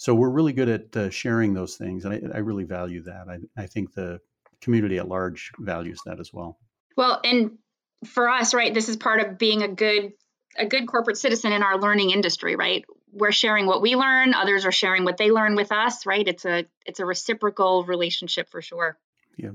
So 0.00 0.14
we're 0.14 0.30
really 0.30 0.54
good 0.54 0.70
at 0.70 0.96
uh, 0.96 1.10
sharing 1.10 1.52
those 1.52 1.76
things, 1.76 2.06
and 2.06 2.14
I, 2.14 2.36
I 2.36 2.38
really 2.38 2.64
value 2.64 3.02
that. 3.02 3.26
I, 3.28 3.62
I 3.62 3.66
think 3.66 3.92
the 3.92 4.18
community 4.62 4.96
at 4.96 5.06
large 5.06 5.52
values 5.58 6.00
that 6.06 6.18
as 6.18 6.32
well. 6.32 6.58
Well, 6.96 7.20
and 7.22 7.58
for 8.06 8.30
us, 8.30 8.54
right, 8.54 8.72
this 8.72 8.88
is 8.88 8.96
part 8.96 9.20
of 9.20 9.36
being 9.36 9.62
a 9.62 9.68
good 9.68 10.12
a 10.56 10.64
good 10.64 10.86
corporate 10.86 11.18
citizen 11.18 11.52
in 11.52 11.62
our 11.62 11.78
learning 11.78 12.12
industry, 12.12 12.56
right? 12.56 12.82
We're 13.12 13.30
sharing 13.30 13.66
what 13.66 13.82
we 13.82 13.94
learn, 13.94 14.32
others 14.32 14.64
are 14.64 14.72
sharing 14.72 15.04
what 15.04 15.18
they 15.18 15.30
learn 15.30 15.54
with 15.54 15.70
us, 15.70 16.06
right? 16.06 16.26
It's 16.26 16.46
a 16.46 16.64
it's 16.86 17.00
a 17.00 17.04
reciprocal 17.04 17.84
relationship 17.84 18.48
for 18.48 18.62
sure. 18.62 18.96
Yeah. 19.36 19.50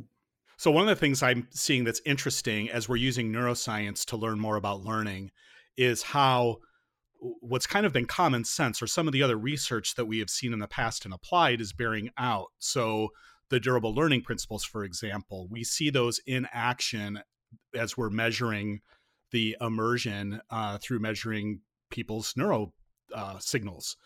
So 0.57 0.69
one 0.69 0.83
of 0.83 0.89
the 0.89 0.95
things 0.95 1.23
I'm 1.23 1.47
seeing 1.49 1.85
that's 1.85 2.01
interesting 2.05 2.69
as 2.69 2.87
we're 2.87 2.97
using 2.97 3.33
neuroscience 3.33 4.05
to 4.05 4.15
learn 4.15 4.39
more 4.39 4.57
about 4.57 4.83
learning 4.83 5.31
is 5.75 6.03
how 6.03 6.59
what's 7.41 7.67
kind 7.67 7.85
of 7.85 7.93
been 7.93 8.05
common 8.05 8.43
sense 8.43 8.81
or 8.81 8.87
some 8.87 9.07
of 9.07 9.13
the 9.13 9.23
other 9.23 9.37
research 9.37 9.95
that 9.95 10.05
we 10.05 10.19
have 10.19 10.29
seen 10.29 10.53
in 10.53 10.59
the 10.59 10.67
past 10.67 11.05
and 11.05 11.13
applied 11.13 11.61
is 11.61 11.73
bearing 11.73 12.09
out. 12.17 12.47
So 12.59 13.09
the 13.49 13.59
durable 13.59 13.93
learning 13.93 14.23
principles, 14.23 14.63
for 14.63 14.83
example, 14.83 15.47
we 15.49 15.63
see 15.63 15.89
those 15.89 16.19
in 16.25 16.47
action 16.51 17.21
as 17.73 17.97
we're 17.97 18.09
measuring 18.09 18.81
the 19.31 19.55
immersion 19.61 20.41
uh, 20.49 20.77
through 20.77 20.99
measuring 20.99 21.61
people's 21.89 22.33
neuro 22.35 22.73
uh, 23.13 23.37
signals. 23.39 23.97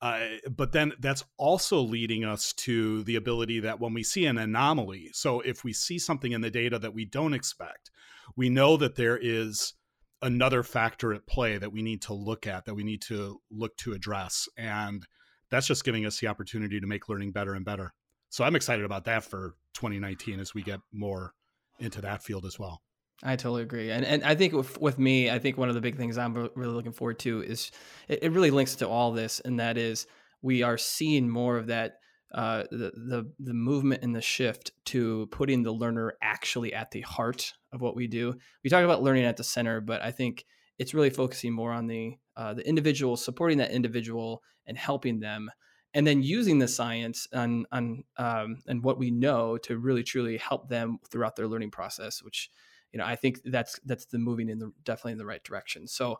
Uh, 0.00 0.20
but 0.50 0.72
then 0.72 0.92
that's 1.00 1.24
also 1.38 1.80
leading 1.80 2.24
us 2.24 2.52
to 2.52 3.02
the 3.04 3.16
ability 3.16 3.60
that 3.60 3.80
when 3.80 3.92
we 3.92 4.02
see 4.02 4.26
an 4.26 4.38
anomaly, 4.38 5.10
so 5.12 5.40
if 5.40 5.64
we 5.64 5.72
see 5.72 5.98
something 5.98 6.32
in 6.32 6.40
the 6.40 6.50
data 6.50 6.78
that 6.78 6.94
we 6.94 7.04
don't 7.04 7.34
expect, 7.34 7.90
we 8.36 8.48
know 8.48 8.76
that 8.76 8.94
there 8.94 9.18
is 9.20 9.74
another 10.22 10.62
factor 10.62 11.12
at 11.12 11.26
play 11.26 11.58
that 11.58 11.72
we 11.72 11.82
need 11.82 12.02
to 12.02 12.14
look 12.14 12.46
at, 12.46 12.64
that 12.64 12.74
we 12.74 12.84
need 12.84 13.02
to 13.02 13.40
look 13.50 13.76
to 13.78 13.92
address. 13.92 14.48
And 14.56 15.06
that's 15.50 15.66
just 15.66 15.84
giving 15.84 16.06
us 16.06 16.18
the 16.18 16.26
opportunity 16.26 16.80
to 16.80 16.86
make 16.86 17.08
learning 17.08 17.32
better 17.32 17.54
and 17.54 17.64
better. 17.64 17.92
So 18.30 18.44
I'm 18.44 18.56
excited 18.56 18.84
about 18.84 19.04
that 19.04 19.24
for 19.24 19.54
2019 19.74 20.40
as 20.40 20.54
we 20.54 20.62
get 20.62 20.80
more 20.92 21.32
into 21.78 22.00
that 22.02 22.22
field 22.22 22.44
as 22.44 22.58
well. 22.58 22.82
I 23.22 23.34
totally 23.34 23.62
agree, 23.62 23.90
and 23.90 24.04
and 24.04 24.22
I 24.22 24.36
think 24.36 24.52
with, 24.52 24.80
with 24.80 24.96
me, 24.96 25.28
I 25.28 25.40
think 25.40 25.58
one 25.58 25.68
of 25.68 25.74
the 25.74 25.80
big 25.80 25.96
things 25.96 26.16
I'm 26.16 26.34
really 26.54 26.72
looking 26.72 26.92
forward 26.92 27.18
to 27.20 27.42
is 27.42 27.72
it, 28.06 28.22
it 28.22 28.32
really 28.32 28.52
links 28.52 28.76
to 28.76 28.88
all 28.88 29.10
this, 29.10 29.40
and 29.40 29.58
that 29.58 29.76
is 29.76 30.06
we 30.40 30.62
are 30.62 30.78
seeing 30.78 31.28
more 31.28 31.56
of 31.56 31.66
that 31.66 31.94
uh, 32.32 32.64
the, 32.70 32.92
the 32.94 33.32
the 33.40 33.54
movement 33.54 34.04
and 34.04 34.14
the 34.14 34.20
shift 34.20 34.70
to 34.86 35.26
putting 35.32 35.64
the 35.64 35.72
learner 35.72 36.14
actually 36.22 36.72
at 36.72 36.92
the 36.92 37.00
heart 37.00 37.54
of 37.72 37.80
what 37.80 37.96
we 37.96 38.06
do. 38.06 38.34
We 38.64 38.70
talk 38.70 38.84
about 38.84 39.02
learning 39.02 39.24
at 39.24 39.36
the 39.36 39.44
center, 39.44 39.80
but 39.80 40.02
I 40.02 40.10
think 40.10 40.44
it's 40.78 40.94
really 40.94 41.10
focusing 41.10 41.52
more 41.52 41.72
on 41.72 41.86
the 41.86 42.16
uh, 42.36 42.54
the 42.54 42.66
individual, 42.66 43.16
supporting 43.16 43.58
that 43.58 43.72
individual, 43.72 44.42
and 44.66 44.78
helping 44.78 45.18
them, 45.18 45.50
and 45.94 46.06
then 46.06 46.22
using 46.22 46.58
the 46.58 46.68
science 46.68 47.26
on 47.32 47.66
on 47.72 48.04
um, 48.16 48.58
and 48.66 48.82
what 48.82 48.98
we 48.98 49.10
know 49.10 49.58
to 49.58 49.78
really 49.78 50.02
truly 50.02 50.36
help 50.36 50.68
them 50.68 50.98
throughout 51.10 51.36
their 51.36 51.48
learning 51.48 51.70
process, 51.70 52.22
which 52.22 52.50
you 52.92 52.98
know, 52.98 53.04
I 53.04 53.16
think 53.16 53.40
that's 53.44 53.78
that's 53.84 54.06
the 54.06 54.18
moving 54.18 54.48
in 54.48 54.58
the 54.58 54.72
definitely 54.84 55.12
in 55.12 55.18
the 55.18 55.26
right 55.26 55.42
direction. 55.44 55.86
So, 55.86 56.18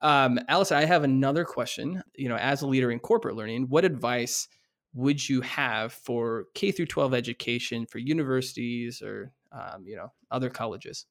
um, 0.00 0.38
Allison, 0.48 0.78
I 0.78 0.84
have 0.84 1.04
another 1.04 1.44
question. 1.44 2.02
You 2.14 2.28
know, 2.28 2.36
as 2.36 2.62
a 2.62 2.66
leader 2.66 2.90
in 2.90 2.98
corporate 2.98 3.36
learning, 3.36 3.68
what 3.68 3.84
advice 3.84 4.48
would 4.94 5.26
you 5.26 5.40
have 5.42 5.92
for 5.92 6.46
K 6.54 6.70
through 6.70 6.86
12 6.86 7.14
education 7.14 7.86
for 7.86 7.98
universities 7.98 9.00
or 9.00 9.32
um, 9.52 9.84
you 9.84 9.96
know 9.96 10.12
other 10.30 10.50
colleges? 10.50 11.06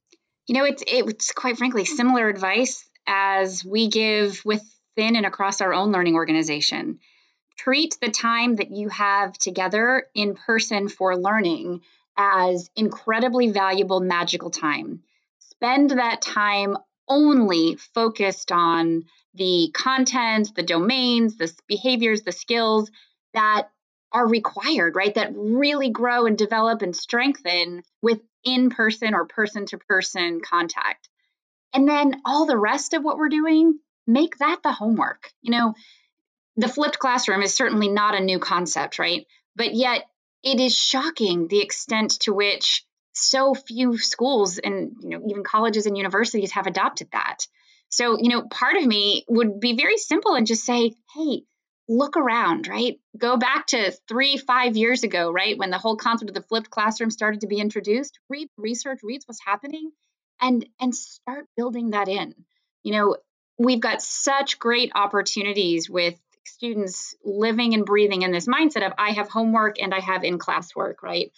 You 0.48 0.56
know, 0.56 0.66
it's 0.66 0.84
it's 0.88 1.32
quite 1.32 1.58
frankly 1.58 1.86
similar 1.86 2.28
advice 2.28 2.88
as 3.08 3.64
we 3.64 3.88
give 3.88 4.42
within 4.46 5.16
and 5.16 5.26
across 5.26 5.62
our 5.62 5.74
own 5.74 5.92
learning 5.92 6.16
organization. 6.16 7.00
Treat 7.58 7.98
the 8.02 8.10
time 8.10 8.56
that 8.56 8.72
you 8.72 8.90
have 8.90 9.34
together 9.38 10.08
in 10.16 10.36
person 10.36 10.90
for 10.90 11.16
learning 11.16 11.82
as 12.18 12.70
incredibly 12.76 13.52
valuable 13.52 14.00
magical 14.00 14.50
time. 14.50 15.04
Spend 15.40 15.92
that 15.92 16.22
time 16.22 16.78
only 17.08 17.76
focused 17.94 18.52
on 18.52 19.06
the 19.34 19.70
content, 19.74 20.54
the 20.56 20.64
domains, 20.64 21.38
the 21.38 21.54
behaviors, 21.68 22.22
the 22.24 22.32
skills 22.32 22.90
that 23.34 23.70
are 24.14 24.28
required, 24.28 24.96
right? 24.96 25.14
That 25.14 25.34
really 25.36 25.90
grow 25.90 26.26
and 26.26 26.38
develop 26.38 26.82
and 26.82 26.96
strengthen 26.96 27.84
with 28.02 28.22
in 28.44 28.70
person 28.70 29.14
or 29.14 29.26
person 29.26 29.66
to 29.68 29.78
person 29.78 30.42
contact. 30.42 31.10
And 31.74 31.88
then 31.88 32.22
all 32.26 32.46
the 32.46 32.58
rest 32.58 32.94
of 32.94 33.04
what 33.04 33.18
we're 33.18 33.30
doing, 33.30 33.80
make 34.08 34.38
that 34.40 34.60
the 34.64 34.72
homework. 34.72 35.32
You 35.42 35.52
know, 35.52 35.74
the 36.58 36.68
flipped 36.68 37.00
classroom 37.00 37.42
is 37.42 37.54
certainly 37.54 37.88
not 37.88 38.16
a 38.16 38.24
new 38.24 38.40
concept, 38.40 39.00
right? 39.00 39.26
But 39.56 39.74
yet 39.74 40.06
it 40.44 40.60
is 40.60 40.76
shocking 40.76 41.48
the 41.48 41.62
extent 41.62 42.20
to 42.22 42.34
which 42.34 42.84
so 43.14 43.54
few 43.54 43.98
schools 43.98 44.58
and 44.58 44.94
you 45.02 45.10
know 45.10 45.22
even 45.28 45.44
colleges 45.44 45.86
and 45.86 45.98
universities 45.98 46.52
have 46.52 46.66
adopted 46.66 47.10
that 47.12 47.46
so 47.90 48.18
you 48.18 48.30
know 48.30 48.44
part 48.44 48.78
of 48.78 48.86
me 48.86 49.26
would 49.28 49.60
be 49.60 49.76
very 49.76 49.98
simple 49.98 50.34
and 50.36 50.48
just 50.48 50.66
say 50.66 50.94
hey 51.14 51.44
look 51.92 52.16
around 52.16 52.68
right 52.68 53.00
go 53.18 53.38
back 53.38 53.68
to 53.68 53.92
three 54.08 54.38
five 54.38 54.78
years 54.78 55.04
ago 55.04 55.32
right 55.32 55.58
when 55.58 55.72
the 55.72 55.78
whole 55.78 55.98
concept 55.98 56.30
of 56.30 56.36
the 56.36 56.44
flipped 56.44 56.70
classroom 56.70 57.12
started 57.12 57.42
to 57.42 57.48
be 57.48 57.60
introduced 57.60 58.20
read 58.30 58.48
research 58.58 59.00
reads 59.04 59.28
what's 59.28 59.44
happening 59.46 59.92
and 60.40 60.66
and 60.80 60.96
start 60.96 61.46
building 61.58 61.90
that 61.90 62.08
in 62.08 62.34
you 62.84 62.94
know 62.94 63.18
we've 63.58 63.82
got 63.82 64.02
such 64.02 64.58
great 64.58 64.92
opportunities 64.96 65.90
with 65.90 66.16
students 66.46 67.16
living 67.24 67.74
and 67.74 67.86
breathing 67.86 68.24
in 68.24 68.32
this 68.32 68.48
mindset 68.48 68.86
of 68.86 68.94
I 68.98 69.12
have 69.12 69.30
homework 69.30 69.82
and 69.82 69.94
I 69.94 70.00
have 70.00 70.24
in 70.24 70.40
class 70.40 70.76
work, 70.76 71.04
right? 71.04 71.32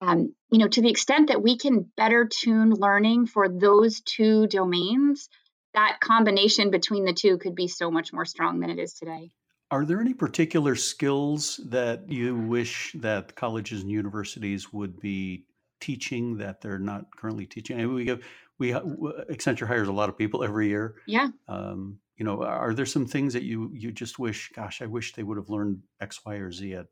Um, 0.00 0.34
you 0.50 0.58
know, 0.58 0.68
to 0.68 0.82
the 0.82 0.90
extent 0.90 1.28
that 1.28 1.42
we 1.42 1.56
can 1.56 1.90
better 1.96 2.26
tune 2.26 2.70
learning 2.70 3.26
for 3.26 3.48
those 3.48 4.00
two 4.00 4.46
domains, 4.48 5.28
that 5.74 5.98
combination 6.00 6.70
between 6.70 7.04
the 7.04 7.12
two 7.12 7.38
could 7.38 7.54
be 7.54 7.68
so 7.68 7.90
much 7.90 8.12
more 8.12 8.24
strong 8.24 8.60
than 8.60 8.70
it 8.70 8.78
is 8.78 8.94
today. 8.94 9.30
Are 9.72 9.86
there 9.86 10.02
any 10.02 10.12
particular 10.12 10.76
skills 10.76 11.58
that 11.64 12.12
you 12.12 12.36
wish 12.36 12.92
that 12.96 13.34
colleges 13.34 13.80
and 13.80 13.90
universities 13.90 14.70
would 14.70 15.00
be 15.00 15.46
teaching 15.80 16.36
that 16.36 16.60
they're 16.60 16.78
not 16.78 17.16
currently 17.16 17.46
teaching? 17.46 17.80
I 17.80 17.86
mean, 17.86 17.94
we 17.94 18.06
have 18.08 18.20
we 18.58 18.72
Accenture 18.72 19.66
hires 19.66 19.88
a 19.88 19.92
lot 19.92 20.10
of 20.10 20.18
people 20.18 20.44
every 20.44 20.68
year. 20.68 20.96
Yeah. 21.06 21.28
Um, 21.48 22.00
you 22.18 22.26
know, 22.26 22.44
are 22.44 22.74
there 22.74 22.84
some 22.84 23.06
things 23.06 23.32
that 23.32 23.44
you 23.44 23.70
you 23.72 23.92
just 23.92 24.18
wish, 24.18 24.52
gosh, 24.54 24.82
I 24.82 24.86
wish 24.86 25.14
they 25.14 25.22
would 25.22 25.38
have 25.38 25.48
learned 25.48 25.80
X, 26.02 26.22
Y, 26.26 26.34
or 26.34 26.52
Z 26.52 26.74
at 26.74 26.88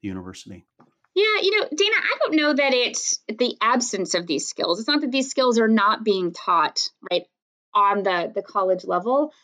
the 0.00 0.08
university? 0.08 0.64
Yeah, 1.14 1.42
you 1.42 1.60
know, 1.60 1.68
Dana, 1.68 1.96
I 1.96 2.16
don't 2.20 2.36
know 2.36 2.54
that 2.54 2.72
it's 2.72 3.20
the 3.28 3.58
absence 3.60 4.14
of 4.14 4.26
these 4.26 4.48
skills. 4.48 4.78
It's 4.78 4.88
not 4.88 5.02
that 5.02 5.12
these 5.12 5.28
skills 5.28 5.58
are 5.58 5.68
not 5.68 6.02
being 6.02 6.32
taught 6.32 6.88
right 7.10 7.26
on 7.74 8.04
the 8.04 8.32
the 8.34 8.42
college 8.42 8.86
level, 8.86 9.34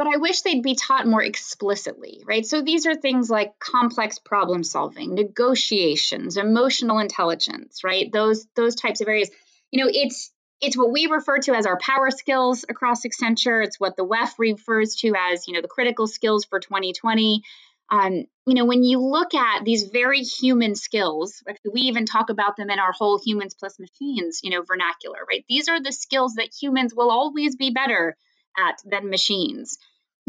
but 0.00 0.06
I 0.06 0.16
wish 0.16 0.40
they'd 0.40 0.62
be 0.62 0.76
taught 0.76 1.06
more 1.06 1.22
explicitly, 1.22 2.22
right? 2.24 2.46
So 2.46 2.62
these 2.62 2.86
are 2.86 2.94
things 2.94 3.28
like 3.28 3.58
complex 3.58 4.18
problem 4.18 4.64
solving, 4.64 5.14
negotiations, 5.14 6.38
emotional 6.38 7.00
intelligence, 7.00 7.84
right? 7.84 8.10
Those 8.10 8.46
those 8.56 8.76
types 8.76 9.02
of 9.02 9.08
areas. 9.08 9.28
You 9.70 9.84
know, 9.84 9.90
it's 9.92 10.32
it's 10.62 10.74
what 10.74 10.90
we 10.90 11.06
refer 11.08 11.40
to 11.40 11.54
as 11.54 11.66
our 11.66 11.78
power 11.78 12.10
skills 12.10 12.64
across 12.66 13.02
Accenture. 13.04 13.62
It's 13.62 13.78
what 13.78 13.94
the 13.94 14.06
WEF 14.06 14.38
refers 14.38 14.94
to 15.00 15.12
as, 15.14 15.46
you 15.46 15.52
know, 15.52 15.60
the 15.60 15.68
critical 15.68 16.06
skills 16.06 16.46
for 16.46 16.60
2020. 16.60 17.42
Um, 17.90 18.24
you 18.46 18.54
know, 18.54 18.64
when 18.64 18.82
you 18.82 19.00
look 19.00 19.34
at 19.34 19.66
these 19.66 19.82
very 19.92 20.22
human 20.22 20.76
skills, 20.76 21.42
we 21.70 21.82
even 21.82 22.06
talk 22.06 22.30
about 22.30 22.56
them 22.56 22.70
in 22.70 22.78
our 22.78 22.92
whole 22.92 23.20
humans 23.22 23.52
plus 23.52 23.78
machines, 23.78 24.40
you 24.42 24.48
know, 24.48 24.62
vernacular, 24.62 25.18
right? 25.28 25.44
These 25.46 25.68
are 25.68 25.82
the 25.82 25.92
skills 25.92 26.36
that 26.36 26.54
humans 26.58 26.94
will 26.94 27.10
always 27.10 27.54
be 27.54 27.70
better 27.70 28.16
at 28.56 28.78
than 28.84 29.10
machines. 29.10 29.78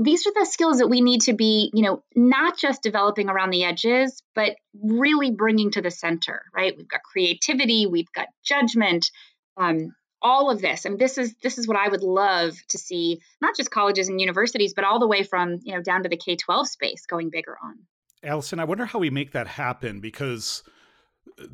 These 0.03 0.25
are 0.27 0.33
the 0.33 0.45
skills 0.45 0.79
that 0.79 0.87
we 0.87 1.01
need 1.01 1.21
to 1.21 1.33
be, 1.33 1.71
you 1.73 1.83
know, 1.83 2.03
not 2.15 2.57
just 2.57 2.81
developing 2.81 3.29
around 3.29 3.51
the 3.51 3.63
edges, 3.63 4.21
but 4.35 4.55
really 4.81 5.31
bringing 5.31 5.71
to 5.71 5.81
the 5.81 5.91
center, 5.91 6.43
right? 6.55 6.73
We've 6.75 6.87
got 6.87 7.03
creativity, 7.03 7.87
we've 7.87 8.11
got 8.13 8.27
judgment, 8.43 9.11
um, 9.57 9.93
all 10.21 10.51
of 10.51 10.61
this 10.61 10.85
and 10.85 10.99
this 10.99 11.17
is 11.17 11.33
this 11.41 11.57
is 11.57 11.67
what 11.67 11.77
i 11.77 11.89
would 11.89 12.03
love 12.03 12.55
to 12.69 12.77
see 12.77 13.19
not 13.41 13.55
just 13.57 13.71
colleges 13.71 14.07
and 14.07 14.21
universities 14.21 14.73
but 14.73 14.83
all 14.83 14.99
the 14.99 15.07
way 15.07 15.23
from 15.23 15.57
you 15.63 15.73
know 15.73 15.81
down 15.81 16.03
to 16.03 16.09
the 16.09 16.17
k-12 16.17 16.67
space 16.67 17.05
going 17.07 17.29
bigger 17.29 17.57
on 17.63 17.79
allison 18.23 18.59
i 18.59 18.63
wonder 18.63 18.85
how 18.85 18.99
we 18.99 19.09
make 19.09 19.31
that 19.31 19.47
happen 19.47 19.99
because 19.99 20.63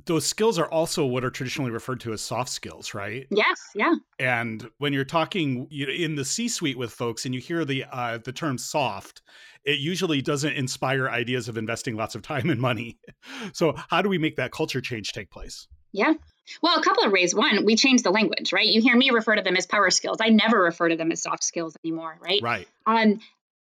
those 0.06 0.26
skills 0.26 0.58
are 0.60 0.68
also 0.68 1.06
what 1.06 1.24
are 1.24 1.30
traditionally 1.30 1.72
referred 1.72 2.00
to 2.00 2.14
as 2.14 2.22
soft 2.22 2.50
skills 2.50 2.94
right 2.94 3.28
yes 3.32 3.60
yeah 3.76 3.94
and 4.20 4.70
when 4.78 4.94
you're 4.94 5.06
talking 5.06 5.68
in 5.72 6.16
the 6.16 6.26
c 6.26 6.48
suite 6.48 6.78
with 6.78 6.92
folks 6.92 7.26
and 7.26 7.34
you 7.34 7.42
hear 7.42 7.66
the 7.66 7.86
uh, 7.92 8.18
the 8.24 8.32
term 8.32 8.58
soft 8.58 9.22
it 9.64 9.80
usually 9.80 10.22
doesn't 10.22 10.54
inspire 10.54 11.10
ideas 11.10 11.48
of 11.48 11.58
investing 11.58 11.96
lots 11.96 12.16
of 12.16 12.22
time 12.22 12.50
and 12.50 12.62
money 12.62 12.98
so 13.54 13.74
how 13.90 14.02
do 14.02 14.10
we 14.10 14.18
make 14.18 14.36
that 14.36 14.52
culture 14.52 14.82
change 14.82 15.12
take 15.12 15.30
place 15.30 15.68
yeah 15.92 16.14
well, 16.62 16.80
a 16.80 16.84
couple 16.84 17.04
of 17.04 17.12
ways. 17.12 17.36
One, 17.36 17.66
we 17.66 17.76
change 17.76 18.04
the 18.04 18.12
language, 18.12 18.54
right? 18.54 18.66
You 18.66 18.82
hear 18.82 18.96
me 18.96 19.10
refer 19.10 19.36
to 19.36 19.42
them 19.42 19.58
as 19.58 19.66
power 19.66 19.90
skills. 19.90 20.18
I 20.22 20.30
never 20.30 20.62
refer 20.62 20.90
to 20.90 20.96
them 20.96 21.12
as 21.12 21.22
soft 21.22 21.44
skills 21.44 21.76
anymore, 21.84 22.18
right? 22.22 22.42
Right. 22.42 22.68
Um, 22.86 23.20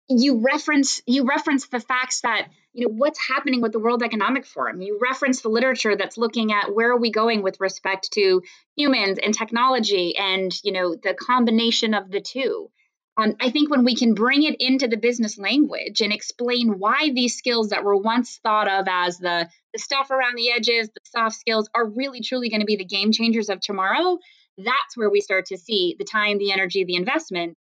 you 0.09 0.41
reference 0.41 1.03
you 1.07 1.27
reference 1.27 1.67
the 1.69 1.81
facts 1.81 2.23
that 2.23 2.49
you 2.73 2.87
know 2.87 2.95
what's 2.95 3.19
happening 3.19 3.61
with 3.61 3.73
the 3.73 3.79
World 3.79 4.03
Economic 4.03 4.47
Forum. 4.47 4.81
You 4.81 4.99
reference 5.03 5.43
the 5.43 5.49
literature 5.49 5.97
that's 5.97 6.17
looking 6.17 6.53
at 6.53 6.75
where 6.75 6.93
are 6.93 6.99
we 6.99 7.11
going 7.11 7.43
with 7.43 7.61
respect 7.61 8.13
to 8.13 8.43
humans 8.77 9.19
and 9.23 9.35
technology, 9.35 10.17
and 10.17 10.53
you 10.65 10.73
know 10.73 10.95
the 10.95 11.15
combination 11.15 11.95
of 11.95 12.11
the 12.11 12.21
two. 12.21 12.71
Um, 13.19 13.35
I 13.41 13.51
think 13.51 13.69
when 13.69 13.85
we 13.85 13.97
can 13.97 14.15
bring 14.15 14.45
it 14.45 14.57
into 14.61 14.87
the 14.87 14.97
business 14.97 15.39
language 15.39 16.01
and 16.01 16.13
explain 16.13 16.79
why 16.79 17.11
these 17.13 17.37
skills 17.37 17.71
that 17.71 17.83
were 17.83 17.97
once 17.97 18.39
thought 18.45 18.69
of 18.69 18.87
as 18.89 19.19
the, 19.19 19.49
the 19.73 19.81
stuff 19.81 20.13
around 20.13 20.37
the 20.37 20.53
edges, 20.53 20.89
the 20.89 21.01
soft 21.03 21.35
skills, 21.35 21.69
are 21.75 21.85
really 21.85 22.21
truly 22.21 22.49
going 22.49 22.61
to 22.61 22.65
be 22.65 22.77
the 22.77 22.85
game 22.85 23.11
changers 23.11 23.49
of 23.49 23.59
tomorrow, 23.59 24.19
that's 24.57 24.97
where 24.97 25.11
we 25.11 25.21
start 25.21 25.47
to 25.47 25.59
see 25.59 25.97
the 25.99 26.05
time, 26.05 26.39
the 26.39 26.53
energy, 26.53 26.85
the 26.85 26.95
investment 26.95 27.57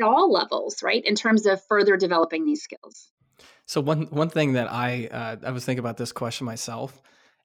at 0.00 0.06
all 0.06 0.32
levels, 0.32 0.82
right, 0.82 1.04
in 1.04 1.14
terms 1.14 1.46
of 1.46 1.64
further 1.66 1.96
developing 1.96 2.44
these 2.44 2.62
skills. 2.62 3.10
So 3.66 3.80
one 3.80 4.08
one 4.10 4.30
thing 4.30 4.54
that 4.54 4.70
I 4.72 5.06
uh, 5.06 5.36
I 5.46 5.50
was 5.52 5.64
thinking 5.64 5.80
about 5.80 5.96
this 5.96 6.12
question 6.12 6.44
myself, 6.44 7.00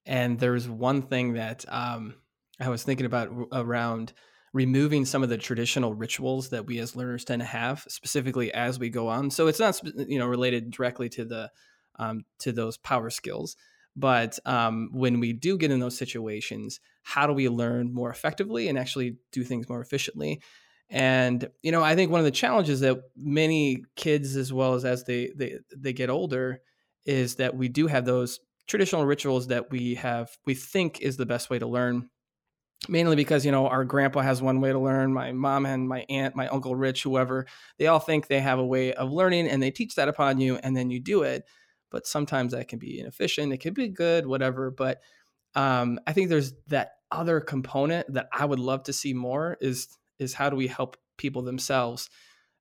and 0.05 0.39
there's 0.39 0.67
one 0.67 1.03
thing 1.03 1.33
that 1.33 1.65
um, 1.67 2.15
I 2.59 2.69
was 2.69 2.83
thinking 2.83 3.05
about 3.05 3.29
around 3.51 4.13
removing 4.53 5.05
some 5.05 5.21
of 5.21 5.29
the 5.29 5.37
traditional 5.37 5.93
rituals 5.93 6.49
that 6.49 6.65
we 6.65 6.79
as 6.79 6.95
learners 6.95 7.25
tend 7.25 7.41
to 7.41 7.45
have, 7.45 7.85
specifically 7.89 8.53
as 8.53 8.79
we 8.79 8.89
go 8.89 9.07
on. 9.07 9.29
So 9.29 9.47
it's 9.47 9.59
not 9.59 9.79
you 9.83 10.17
know 10.17 10.27
related 10.27 10.71
directly 10.71 11.09
to 11.09 11.25
the 11.25 11.51
um, 11.99 12.25
to 12.39 12.51
those 12.51 12.77
power 12.77 13.09
skills, 13.09 13.55
but 13.95 14.39
um, 14.45 14.89
when 14.91 15.19
we 15.19 15.31
do 15.31 15.57
get 15.57 15.71
in 15.71 15.79
those 15.79 15.97
situations, 15.97 16.79
how 17.03 17.27
do 17.27 17.33
we 17.33 17.47
learn 17.49 17.93
more 17.93 18.09
effectively 18.09 18.67
and 18.67 18.77
actually 18.77 19.17
do 19.31 19.43
things 19.43 19.69
more 19.69 19.81
efficiently? 19.81 20.41
And 20.89 21.49
you 21.63 21.71
know, 21.71 21.83
I 21.83 21.95
think 21.95 22.11
one 22.11 22.19
of 22.19 22.25
the 22.25 22.31
challenges 22.31 22.81
that 22.81 23.01
many 23.15 23.83
kids, 23.95 24.35
as 24.35 24.53
well 24.53 24.75
as 24.75 24.85
as 24.85 25.03
they 25.03 25.31
they 25.35 25.59
they 25.75 25.93
get 25.93 26.09
older, 26.09 26.61
is 27.05 27.35
that 27.35 27.55
we 27.55 27.69
do 27.69 27.87
have 27.87 28.05
those 28.05 28.39
traditional 28.67 29.05
rituals 29.05 29.47
that 29.47 29.71
we 29.71 29.95
have 29.95 30.29
we 30.45 30.53
think 30.55 31.01
is 31.01 31.17
the 31.17 31.25
best 31.25 31.49
way 31.49 31.59
to 31.59 31.67
learn 31.67 32.09
mainly 32.89 33.15
because 33.15 33.45
you 33.45 33.51
know 33.51 33.67
our 33.67 33.85
grandpa 33.85 34.21
has 34.21 34.41
one 34.41 34.59
way 34.59 34.71
to 34.71 34.79
learn 34.79 35.13
my 35.13 35.31
mom 35.31 35.65
and 35.65 35.87
my 35.87 36.05
aunt 36.09 36.35
my 36.35 36.47
uncle 36.47 36.75
rich 36.75 37.03
whoever 37.03 37.45
they 37.77 37.87
all 37.87 37.99
think 37.99 38.27
they 38.27 38.39
have 38.39 38.59
a 38.59 38.65
way 38.65 38.93
of 38.93 39.11
learning 39.11 39.47
and 39.47 39.61
they 39.61 39.71
teach 39.71 39.95
that 39.95 40.07
upon 40.07 40.39
you 40.39 40.57
and 40.57 40.75
then 40.75 40.89
you 40.89 40.99
do 40.99 41.23
it. 41.23 41.43
But 41.91 42.07
sometimes 42.07 42.51
that 42.51 42.67
can 42.67 42.79
be 42.79 42.99
inefficient 42.99 43.53
it 43.53 43.59
can 43.59 43.73
be 43.73 43.87
good 43.87 44.25
whatever 44.25 44.71
but 44.71 45.01
um, 45.53 45.99
i 46.05 46.11
think 46.11 46.29
there's 46.29 46.53
that 46.67 46.93
other 47.11 47.39
component 47.39 48.11
that 48.13 48.27
i 48.33 48.43
would 48.43 48.59
love 48.59 48.83
to 48.83 48.93
see 48.93 49.13
more 49.13 49.57
is 49.61 49.87
is 50.19 50.33
how 50.33 50.49
do 50.49 50.55
we 50.55 50.67
help 50.67 50.97
people 51.17 51.41
themselves 51.41 52.09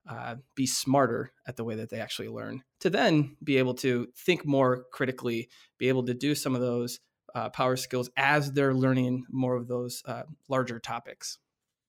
uh, 0.08 0.36
be 0.54 0.66
smarter 0.66 1.32
at 1.46 1.56
the 1.56 1.64
way 1.64 1.76
that 1.76 1.88
they 1.90 1.98
actually 1.98 2.28
learn 2.28 2.62
to 2.80 2.90
then 2.90 3.36
be 3.42 3.56
able 3.56 3.72
to 3.72 4.06
think 4.16 4.44
more 4.44 4.84
critically 4.92 5.48
be 5.78 5.88
able 5.88 6.04
to 6.04 6.12
do 6.12 6.34
some 6.34 6.54
of 6.54 6.60
those 6.60 7.00
uh, 7.34 7.48
power 7.50 7.76
skills 7.76 8.10
as 8.16 8.52
they're 8.52 8.74
learning 8.74 9.24
more 9.30 9.56
of 9.56 9.66
those 9.66 10.02
uh, 10.06 10.22
larger 10.48 10.78
topics. 10.78 11.38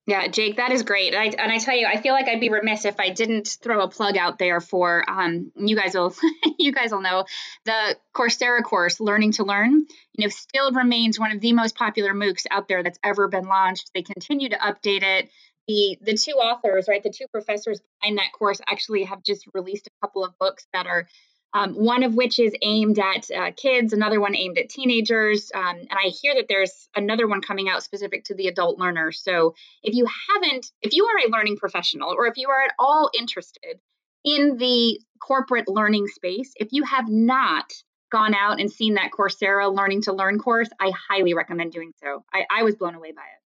Yeah, 0.07 0.27
Jake, 0.27 0.57
that 0.57 0.71
is 0.71 0.83
great. 0.83 1.15
And 1.15 1.21
I, 1.21 1.43
and 1.43 1.51
I 1.51 1.57
tell 1.57 1.75
you, 1.75 1.87
I 1.87 1.99
feel 1.99 2.13
like 2.13 2.27
I'd 2.27 2.39
be 2.39 2.49
remiss 2.49 2.85
if 2.85 2.99
I 2.99 3.09
didn't 3.09 3.57
throw 3.61 3.81
a 3.81 3.87
plug 3.87 4.17
out 4.17 4.37
there 4.37 4.61
for 4.61 5.03
um, 5.09 5.51
you 5.55 5.75
guys 5.75 5.95
will 5.95 6.15
you 6.59 6.71
guys 6.71 6.91
will 6.91 7.01
know 7.01 7.25
the 7.65 7.97
Coursera 8.13 8.61
course, 8.61 8.99
Learning 8.99 9.31
to 9.33 9.43
Learn. 9.43 9.85
You 10.13 10.25
know, 10.25 10.29
still 10.29 10.71
remains 10.71 11.19
one 11.19 11.31
of 11.31 11.41
the 11.41 11.53
most 11.53 11.75
popular 11.75 12.13
MOOCs 12.13 12.45
out 12.51 12.67
there 12.67 12.83
that's 12.83 12.99
ever 13.03 13.27
been 13.27 13.47
launched. 13.47 13.91
They 13.95 14.03
continue 14.03 14.49
to 14.49 14.57
update 14.57 15.01
it. 15.01 15.29
The 15.67 15.97
the 16.01 16.15
two 16.15 16.33
authors, 16.33 16.87
right, 16.87 17.01
the 17.01 17.09
two 17.09 17.27
professors 17.27 17.81
behind 17.99 18.17
that 18.17 18.31
course 18.37 18.61
actually 18.67 19.03
have 19.05 19.23
just 19.23 19.47
released 19.53 19.87
a 19.87 20.05
couple 20.05 20.23
of 20.23 20.37
books 20.37 20.67
that 20.73 20.85
are 20.85 21.07
um, 21.55 21.73
one 21.73 22.03
of 22.03 22.13
which 22.15 22.37
is 22.37 22.53
aimed 22.61 22.99
at 22.99 23.31
uh, 23.31 23.51
kids, 23.55 23.93
another 23.93 24.19
one 24.19 24.35
aimed 24.35 24.57
at 24.57 24.67
teenagers. 24.67 25.51
Um, 25.55 25.77
and 25.77 25.89
I 25.91 26.09
hear 26.09 26.35
that 26.35 26.47
there's 26.49 26.89
another 26.95 27.27
one 27.27 27.41
coming 27.41 27.69
out 27.69 27.81
specific 27.81 28.25
to 28.25 28.35
the 28.35 28.47
adult 28.47 28.77
learner. 28.77 29.13
So 29.13 29.55
if 29.81 29.95
you 29.95 30.05
haven't, 30.29 30.69
if 30.81 30.93
you 30.93 31.05
are 31.05 31.25
a 31.25 31.31
learning 31.31 31.55
professional 31.55 32.09
or 32.09 32.27
if 32.27 32.35
you 32.35 32.49
are 32.49 32.61
at 32.61 32.73
all 32.77 33.09
interested 33.17 33.79
in 34.25 34.57
the 34.57 34.99
corporate 35.21 35.69
learning 35.69 36.07
space, 36.07 36.51
if 36.57 36.69
you 36.71 36.83
have 36.83 37.07
not 37.07 37.71
gone 38.11 38.35
out 38.35 38.59
and 38.59 38.69
seen 38.69 38.95
that 38.95 39.11
Coursera 39.17 39.73
Learning 39.73 40.01
to 40.03 40.13
Learn 40.13 40.39
course, 40.39 40.69
I 40.79 40.91
highly 41.09 41.33
recommend 41.33 41.71
doing 41.71 41.93
so. 42.03 42.23
I, 42.33 42.45
I 42.49 42.63
was 42.63 42.75
blown 42.75 42.95
away 42.95 43.13
by 43.13 43.21
it. 43.21 43.44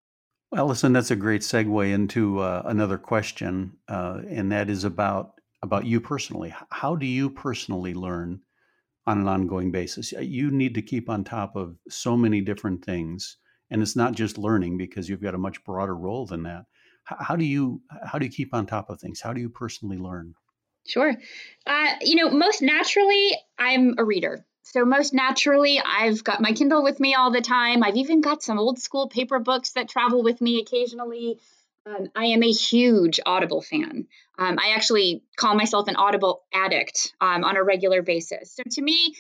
Well, 0.53 0.67
listen, 0.67 0.93
that's 0.93 1.11
a 1.11 1.17
great 1.17 1.43
segue 1.43 1.93
into 1.93 2.39
uh, 2.39 2.63
another 2.67 2.99
question, 2.99 3.77
uh, 3.89 4.21
and 4.29 4.53
that 4.53 4.71
is 4.71 4.85
about 4.85 5.33
about 5.63 5.87
you 5.87 6.01
personally. 6.01 6.55
How 6.71 6.95
do 6.95 7.07
you 7.07 7.31
personally 7.31 7.95
learn 7.95 8.41
on 9.07 9.21
an 9.21 9.27
ongoing 9.27 9.73
basis? 9.73 10.13
You 10.13 10.51
need 10.51 10.75
to 10.75 10.83
keep 10.83 11.11
on 11.11 11.25
top 11.25 11.57
of 11.57 11.77
so 11.89 12.17
many 12.17 12.41
different 12.41 12.85
things, 12.85 13.39
and 13.71 13.83
it's 13.83 13.97
not 13.97 14.13
just 14.13 14.39
learning 14.39 14.79
because 14.79 15.09
you've 15.09 15.23
got 15.23 15.35
a 15.35 15.39
much 15.39 15.65
broader 15.65 15.97
role 15.97 16.27
than 16.27 16.45
that. 16.45 16.67
How 17.05 17.37
do 17.37 17.45
you 17.45 17.83
how 18.05 18.19
do 18.19 18.27
you 18.27 18.33
keep 18.33 18.55
on 18.55 18.67
top 18.67 18.89
of 18.89 19.01
things? 19.01 19.21
How 19.21 19.33
do 19.33 19.41
you 19.41 19.49
personally 19.49 19.99
learn? 19.99 20.35
Sure. 20.87 21.15
Uh, 21.67 21.95
you 22.01 22.15
know, 22.15 22.31
most 22.31 22.63
naturally, 22.63 23.33
I'm 23.59 23.95
a 23.99 24.05
reader. 24.05 24.47
So, 24.69 24.85
most 24.85 25.15
naturally, 25.15 25.81
I've 25.81 26.25
got 26.25 26.41
my 26.41 26.51
Kindle 26.51 26.83
with 26.83 26.99
me 26.99 27.15
all 27.15 27.31
the 27.31 27.41
time. 27.41 27.85
I've 27.85 27.97
even 27.97 28.21
got 28.21 28.43
some 28.43 28.59
old 28.59 28.81
school 28.81 29.09
paper 29.09 29.39
books 29.39 29.71
that 29.75 29.89
travel 29.89 30.25
with 30.25 30.41
me 30.41 30.59
occasionally. 30.59 31.39
Um, 31.87 32.09
I 32.17 32.27
am 32.27 32.43
a 32.43 32.51
huge 32.51 33.21
Audible 33.25 33.63
fan. 33.63 34.09
Um, 34.37 34.59
I 34.59 34.73
actually 34.75 35.23
call 35.37 35.55
myself 35.55 35.87
an 35.87 35.95
Audible 35.95 36.43
addict 36.53 37.15
um, 37.21 37.45
on 37.45 37.57
a 37.57 37.63
regular 37.63 38.03
basis. 38.03 38.57
So 38.57 38.65
to 38.73 38.83
me, 38.83 39.15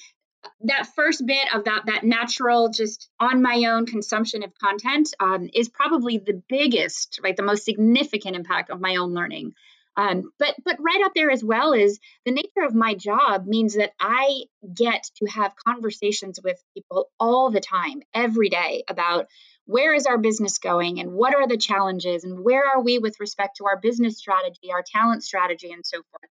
that 0.62 0.88
first 0.96 1.24
bit 1.24 1.54
of 1.54 1.62
that 1.66 1.84
that 1.86 2.02
natural, 2.02 2.70
just 2.70 3.08
on 3.20 3.40
my 3.40 3.66
own 3.68 3.86
consumption 3.86 4.42
of 4.42 4.52
content 4.58 5.14
um, 5.20 5.48
is 5.54 5.68
probably 5.68 6.18
the 6.18 6.42
biggest, 6.48 7.20
right, 7.22 7.36
the 7.36 7.44
most 7.44 7.64
significant 7.64 8.34
impact 8.34 8.70
of 8.70 8.80
my 8.80 8.96
own 8.96 9.14
learning. 9.14 9.54
Um, 9.96 10.30
but 10.38 10.54
but 10.64 10.76
right 10.78 11.02
up 11.04 11.12
there 11.14 11.30
as 11.30 11.42
well 11.42 11.72
is 11.72 11.98
the 12.26 12.32
nature 12.32 12.64
of 12.66 12.74
my 12.74 12.94
job 12.94 13.46
means 13.46 13.76
that 13.76 13.92
I 13.98 14.42
get 14.74 15.04
to 15.16 15.26
have 15.26 15.54
conversations 15.56 16.38
with 16.42 16.62
people 16.74 17.08
all 17.18 17.50
the 17.50 17.60
time, 17.60 18.02
every 18.12 18.50
day 18.50 18.84
about 18.88 19.26
where 19.64 19.94
is 19.94 20.06
our 20.06 20.18
business 20.18 20.58
going 20.58 21.00
and 21.00 21.12
what 21.12 21.34
are 21.34 21.48
the 21.48 21.56
challenges 21.56 22.24
and 22.24 22.40
where 22.40 22.64
are 22.66 22.82
we 22.82 22.98
with 22.98 23.18
respect 23.18 23.56
to 23.56 23.66
our 23.66 23.78
business 23.80 24.18
strategy, 24.18 24.70
our 24.72 24.84
talent 24.84 25.24
strategy, 25.24 25.72
and 25.72 25.84
so 25.84 25.98
forth. 25.98 26.30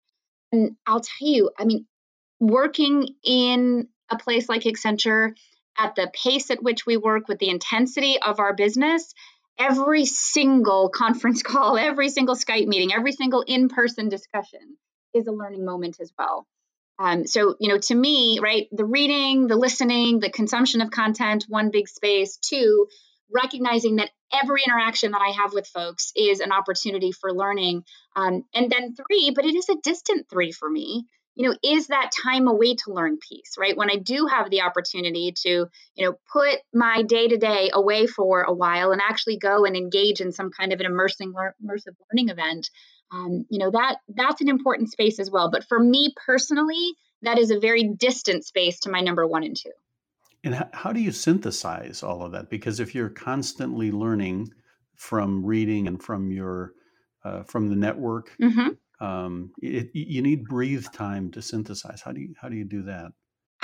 And 0.52 0.76
I'll 0.86 1.00
tell 1.00 1.28
you, 1.28 1.50
I 1.58 1.64
mean, 1.64 1.86
working 2.38 3.08
in 3.24 3.88
a 4.10 4.18
place 4.18 4.48
like 4.48 4.62
Accenture 4.62 5.34
at 5.76 5.96
the 5.96 6.10
pace 6.14 6.50
at 6.50 6.62
which 6.62 6.86
we 6.86 6.96
work 6.96 7.26
with 7.26 7.38
the 7.38 7.48
intensity 7.48 8.20
of 8.20 8.38
our 8.38 8.54
business, 8.54 9.14
every 9.58 10.04
single 10.04 10.88
conference 10.88 11.42
call, 11.44 11.76
every 11.76 12.08
single 12.08 12.34
Skype 12.34 12.66
meeting, 12.66 12.92
every 12.92 13.12
single 13.12 13.42
in 13.42 13.68
person 13.68 14.08
discussion 14.08 14.76
is 15.14 15.26
a 15.26 15.32
learning 15.32 15.64
moment 15.64 15.98
as 16.00 16.12
well. 16.18 16.46
Um, 16.98 17.26
so, 17.26 17.56
you 17.58 17.68
know, 17.68 17.78
to 17.78 17.94
me, 17.94 18.38
right, 18.40 18.68
the 18.70 18.84
reading, 18.84 19.48
the 19.48 19.56
listening, 19.56 20.20
the 20.20 20.30
consumption 20.30 20.80
of 20.80 20.90
content, 20.90 21.44
one 21.48 21.70
big 21.70 21.88
space. 21.88 22.36
Two, 22.36 22.86
recognizing 23.34 23.96
that 23.96 24.10
every 24.32 24.62
interaction 24.66 25.12
that 25.12 25.20
I 25.20 25.30
have 25.30 25.52
with 25.52 25.66
folks 25.66 26.12
is 26.14 26.40
an 26.40 26.52
opportunity 26.52 27.10
for 27.10 27.32
learning. 27.32 27.84
Um, 28.14 28.44
and 28.54 28.70
then 28.70 28.94
three, 28.94 29.32
but 29.34 29.44
it 29.44 29.54
is 29.54 29.68
a 29.68 29.76
distant 29.82 30.28
three 30.30 30.52
for 30.52 30.70
me. 30.70 31.06
You 31.36 31.48
know, 31.48 31.56
is 31.64 31.88
that 31.88 32.12
time 32.12 32.46
away 32.46 32.74
to 32.74 32.92
learn 32.92 33.18
piece, 33.18 33.56
right? 33.58 33.76
When 33.76 33.90
I 33.90 33.96
do 33.96 34.26
have 34.30 34.50
the 34.50 34.62
opportunity 34.62 35.32
to, 35.42 35.66
you 35.94 36.04
know, 36.04 36.14
put 36.32 36.60
my 36.72 37.02
day 37.02 37.26
to 37.28 37.36
day 37.36 37.70
away 37.72 38.06
for 38.06 38.42
a 38.42 38.54
while 38.54 38.92
and 38.92 39.00
actually 39.00 39.38
go 39.38 39.64
and 39.64 39.76
engage 39.76 40.20
in 40.20 40.30
some 40.30 40.50
kind 40.50 40.72
of 40.72 40.80
an 40.80 40.86
immersing, 40.86 41.32
immersive 41.32 41.96
learning 42.12 42.28
event, 42.28 42.70
um, 43.12 43.44
you 43.48 43.58
know, 43.58 43.70
that 43.70 43.98
that's 44.08 44.40
an 44.40 44.48
important 44.48 44.90
space 44.90 45.18
as 45.18 45.30
well. 45.30 45.50
But 45.50 45.64
for 45.64 45.78
me 45.78 46.14
personally, 46.24 46.92
that 47.22 47.38
is 47.38 47.50
a 47.50 47.58
very 47.58 47.90
distant 47.98 48.44
space 48.44 48.80
to 48.80 48.90
my 48.90 49.00
number 49.00 49.26
one 49.26 49.44
and 49.44 49.56
two. 49.56 49.70
And 50.44 50.54
how, 50.54 50.68
how 50.72 50.92
do 50.92 51.00
you 51.00 51.10
synthesize 51.10 52.02
all 52.02 52.22
of 52.22 52.32
that? 52.32 52.50
Because 52.50 52.80
if 52.80 52.94
you're 52.94 53.08
constantly 53.08 53.90
learning 53.90 54.50
from 54.94 55.44
reading 55.44 55.86
and 55.88 56.02
from 56.02 56.30
your 56.30 56.72
uh, 57.24 57.42
from 57.44 57.70
the 57.70 57.76
network, 57.76 58.36
mm-hmm. 58.40 58.68
Um, 59.00 59.50
it, 59.60 59.90
you 59.92 60.22
need 60.22 60.44
breathe 60.44 60.86
time 60.92 61.30
to 61.32 61.42
synthesize. 61.42 62.02
How 62.02 62.12
do 62.12 62.20
you 62.20 62.34
how 62.40 62.48
do 62.48 62.56
you 62.56 62.64
do 62.64 62.82
that? 62.84 63.12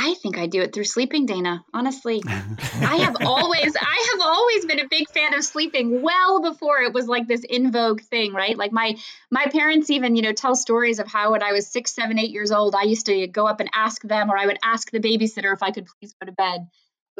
I 0.03 0.15
think 0.15 0.39
I 0.39 0.47
do 0.47 0.63
it 0.63 0.73
through 0.73 0.85
sleeping, 0.85 1.27
Dana. 1.27 1.63
Honestly, 1.75 2.23
I 2.27 2.97
have 3.03 3.17
always, 3.21 3.77
I 3.77 4.09
have 4.13 4.21
always 4.23 4.65
been 4.65 4.81
a 4.81 4.89
big 4.89 5.11
fan 5.11 5.35
of 5.35 5.45
sleeping. 5.45 6.01
Well 6.01 6.41
before 6.41 6.79
it 6.81 6.95
was 6.95 7.07
like 7.07 7.29
this 7.29 7.45
in 7.45 7.71
vogue 7.71 8.01
thing, 8.01 8.33
right? 8.33 8.57
Like 8.57 8.73
my 8.73 8.97
my 9.31 9.47
parents 9.53 9.91
even, 9.91 10.17
you 10.17 10.23
know, 10.23 10.33
tell 10.33 10.55
stories 10.55 11.01
of 11.01 11.07
how 11.07 11.33
when 11.33 11.43
I 11.43 11.53
was 11.53 11.67
six, 11.67 11.95
seven, 11.95 12.19
eight 12.19 12.31
years 12.31 12.51
old, 12.51 12.75
I 12.75 12.85
used 12.85 13.07
to 13.07 13.27
go 13.27 13.47
up 13.47 13.61
and 13.61 13.69
ask 13.75 14.01
them, 14.01 14.31
or 14.31 14.39
I 14.39 14.47
would 14.47 14.59
ask 14.65 14.91
the 14.91 15.01
babysitter 15.01 15.53
if 15.53 15.63
I 15.63 15.71
could 15.71 15.87
please 15.87 16.15
go 16.19 16.27
to 16.27 16.33
bed. 16.33 16.67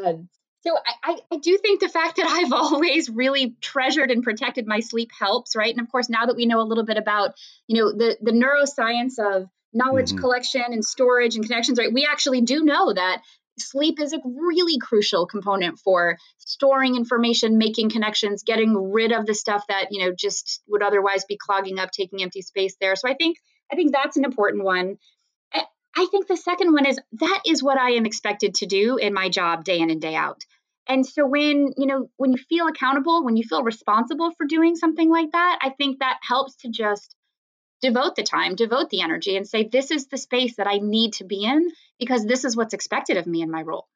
Um, 0.03 0.31
so 0.63 0.77
I, 1.03 1.19
I, 1.33 1.37
do 1.39 1.57
think 1.59 1.81
the 1.81 1.89
fact 1.89 2.17
that 2.17 2.27
I've 2.29 2.53
always 2.53 3.09
really 3.09 3.57
treasured 3.61 4.11
and 4.11 4.23
protected 4.23 4.67
my 4.67 4.81
sleep 4.81 5.11
helps, 5.19 5.57
right? 5.57 5.73
And 5.73 5.81
of 5.81 5.91
course, 5.91 6.09
now 6.09 6.27
that 6.27 6.37
we 6.37 6.47
know 6.47 6.61
a 6.61 6.69
little 6.69 6.85
bit 6.85 6.97
about, 6.97 7.35
you 7.67 7.81
know, 7.81 7.93
the 7.93 8.17
the 8.21 8.33
neuroscience 8.33 9.19
of 9.19 9.49
knowledge 9.73 10.11
mm-hmm. 10.11 10.19
collection 10.19 10.65
and 10.67 10.85
storage 10.85 11.37
and 11.37 11.47
connections, 11.47 11.79
right? 11.79 11.93
We 11.93 12.07
actually 12.11 12.41
do 12.43 12.65
know 12.65 12.93
that 12.93 13.23
sleep 13.59 14.01
is 14.01 14.13
a 14.13 14.21
really 14.25 14.79
crucial 14.79 15.27
component 15.27 15.79
for 15.79 16.17
storing 16.39 16.97
information, 16.97 17.59
making 17.59 17.91
connections, 17.91 18.43
getting 18.43 18.75
rid 18.93 19.13
of 19.13 19.27
the 19.27 19.35
stuff 19.35 19.65
that, 19.69 19.89
you 19.91 20.05
know, 20.05 20.15
just 20.17 20.63
would 20.69 20.83
otherwise 20.83 21.25
be 21.25 21.37
clogging 21.37 21.79
up, 21.79 21.91
taking 21.91 22.23
empty 22.23 22.43
space 22.43 22.77
there. 22.81 22.97
So 22.97 23.09
I 23.09 23.15
think 23.15 23.37
I 23.73 23.77
think 23.77 23.93
that's 23.93 24.17
an 24.17 24.25
important 24.25 24.65
one. 24.65 24.97
I 25.97 26.07
think 26.11 26.27
the 26.27 26.37
second 26.37 26.73
one 26.73 26.87
is 26.87 26.99
that 27.13 27.43
is 27.47 27.63
what 27.63 27.79
I 27.79 27.93
am 27.93 28.07
expected 28.07 28.55
to 28.57 28.67
do 28.67 28.97
in 28.97 29.13
my 29.13 29.29
job 29.29 29.65
day 29.65 29.81
in 29.81 29.91
and 29.91 30.01
day 30.01 30.15
out. 30.15 30.45
And 30.87 31.07
so 31.07 31.27
when, 31.27 31.73
you 31.77 31.87
know, 31.87 32.11
when 32.17 32.33
you 32.33 32.39
feel 32.49 32.67
accountable, 32.67 33.25
when 33.25 33.37
you 33.37 33.45
feel 33.45 33.63
responsible 33.63 34.33
for 34.33 34.47
doing 34.47 34.77
something 34.77 35.09
like 35.11 35.33
that, 35.33 35.59
I 35.63 35.71
think 35.71 35.99
that 35.99 36.19
helps 36.23 36.57
to 36.57 36.69
just 36.71 37.15
devote 37.81 38.17
the 38.17 38.23
time, 38.23 38.55
devote 38.55 38.91
the 38.91 39.01
energy 39.01 39.37
and 39.37 39.47
say 39.47 39.65
this 39.65 39.91
is 39.91 40.07
the 40.07 40.19
space 40.19 40.57
that 40.57 40.67
I 40.67 40.79
need 40.79 41.15
to 41.15 41.25
be 41.25 41.45
in 41.45 41.71
because 41.99 42.25
this 42.25 42.45
is 42.45 42.57
what's 42.57 42.75
expected 42.75 43.17
of 43.17 43.27
me 43.27 43.43
in 43.43 43.51
my 43.51 43.63
role. 43.63 43.89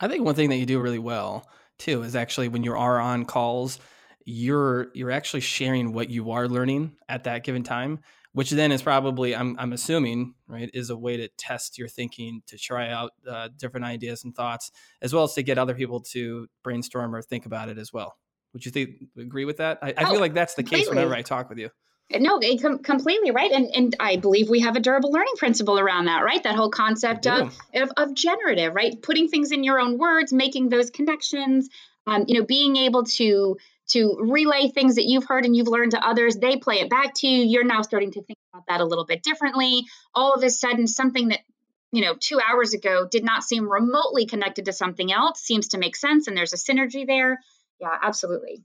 I 0.00 0.08
think 0.08 0.24
one 0.24 0.34
thing 0.34 0.50
that 0.50 0.56
you 0.56 0.66
do 0.66 0.80
really 0.80 0.98
well 0.98 1.48
too 1.78 2.02
is 2.02 2.16
actually 2.16 2.48
when 2.48 2.64
you 2.64 2.74
are 2.74 3.00
on 3.00 3.24
calls, 3.24 3.78
you're 4.24 4.88
you're 4.94 5.10
actually 5.10 5.40
sharing 5.40 5.92
what 5.92 6.10
you 6.10 6.32
are 6.32 6.48
learning 6.48 6.96
at 7.08 7.24
that 7.24 7.44
given 7.44 7.62
time 7.62 8.00
which 8.36 8.50
then 8.50 8.70
is 8.70 8.82
probably 8.82 9.34
I'm, 9.34 9.56
I'm 9.58 9.72
assuming 9.72 10.34
right 10.46 10.68
is 10.74 10.90
a 10.90 10.96
way 10.96 11.16
to 11.16 11.28
test 11.38 11.78
your 11.78 11.88
thinking 11.88 12.42
to 12.48 12.58
try 12.58 12.90
out 12.90 13.12
uh, 13.26 13.48
different 13.56 13.86
ideas 13.86 14.24
and 14.24 14.34
thoughts 14.34 14.70
as 15.00 15.14
well 15.14 15.24
as 15.24 15.32
to 15.34 15.42
get 15.42 15.56
other 15.56 15.74
people 15.74 16.00
to 16.12 16.46
brainstorm 16.62 17.14
or 17.14 17.22
think 17.22 17.46
about 17.46 17.70
it 17.70 17.78
as 17.78 17.94
well. 17.94 18.14
Would 18.52 18.66
you 18.66 18.70
think 18.70 18.90
agree 19.18 19.46
with 19.46 19.56
that? 19.56 19.78
I, 19.80 19.94
I 19.96 20.04
feel 20.04 20.16
oh, 20.16 20.20
like 20.20 20.34
that's 20.34 20.52
the 20.52 20.62
case 20.62 20.86
whenever 20.86 21.14
i 21.14 21.22
talk 21.22 21.48
with 21.48 21.56
you. 21.56 21.70
No 22.14 22.38
com- 22.60 22.80
completely 22.80 23.30
right 23.30 23.50
and 23.50 23.74
and 23.74 23.96
i 24.00 24.16
believe 24.16 24.50
we 24.50 24.60
have 24.60 24.76
a 24.76 24.80
durable 24.80 25.12
learning 25.12 25.34
principle 25.38 25.78
around 25.78 26.04
that 26.04 26.22
right? 26.22 26.42
That 26.42 26.56
whole 26.56 26.70
concept 26.70 27.26
of, 27.26 27.58
of, 27.72 27.90
of 27.96 28.14
generative 28.14 28.74
right? 28.74 29.00
Putting 29.00 29.28
things 29.28 29.50
in 29.50 29.64
your 29.64 29.80
own 29.80 29.96
words 29.96 30.30
making 30.30 30.68
those 30.68 30.90
connections 30.90 31.70
um, 32.06 32.26
you 32.28 32.38
know 32.38 32.44
being 32.44 32.76
able 32.76 33.04
to 33.04 33.56
to 33.88 34.16
relay 34.20 34.68
things 34.68 34.96
that 34.96 35.04
you've 35.04 35.24
heard 35.24 35.44
and 35.44 35.56
you've 35.56 35.68
learned 35.68 35.92
to 35.92 36.06
others. 36.06 36.36
They 36.36 36.56
play 36.56 36.80
it 36.80 36.90
back 36.90 37.14
to 37.16 37.28
you. 37.28 37.44
You're 37.44 37.64
now 37.64 37.82
starting 37.82 38.12
to 38.12 38.22
think 38.22 38.38
about 38.52 38.64
that 38.68 38.80
a 38.80 38.84
little 38.84 39.06
bit 39.06 39.22
differently. 39.22 39.84
All 40.14 40.34
of 40.34 40.42
a 40.42 40.50
sudden, 40.50 40.86
something 40.86 41.28
that 41.28 41.40
you 41.92 42.02
know 42.02 42.14
two 42.18 42.40
hours 42.40 42.74
ago 42.74 43.06
did 43.10 43.24
not 43.24 43.44
seem 43.44 43.70
remotely 43.70 44.26
connected 44.26 44.66
to 44.66 44.72
something 44.72 45.12
else 45.12 45.40
seems 45.40 45.68
to 45.68 45.78
make 45.78 45.96
sense, 45.96 46.26
and 46.26 46.36
there's 46.36 46.52
a 46.52 46.56
synergy 46.56 47.06
there. 47.06 47.38
Yeah, 47.80 47.96
absolutely. 48.02 48.64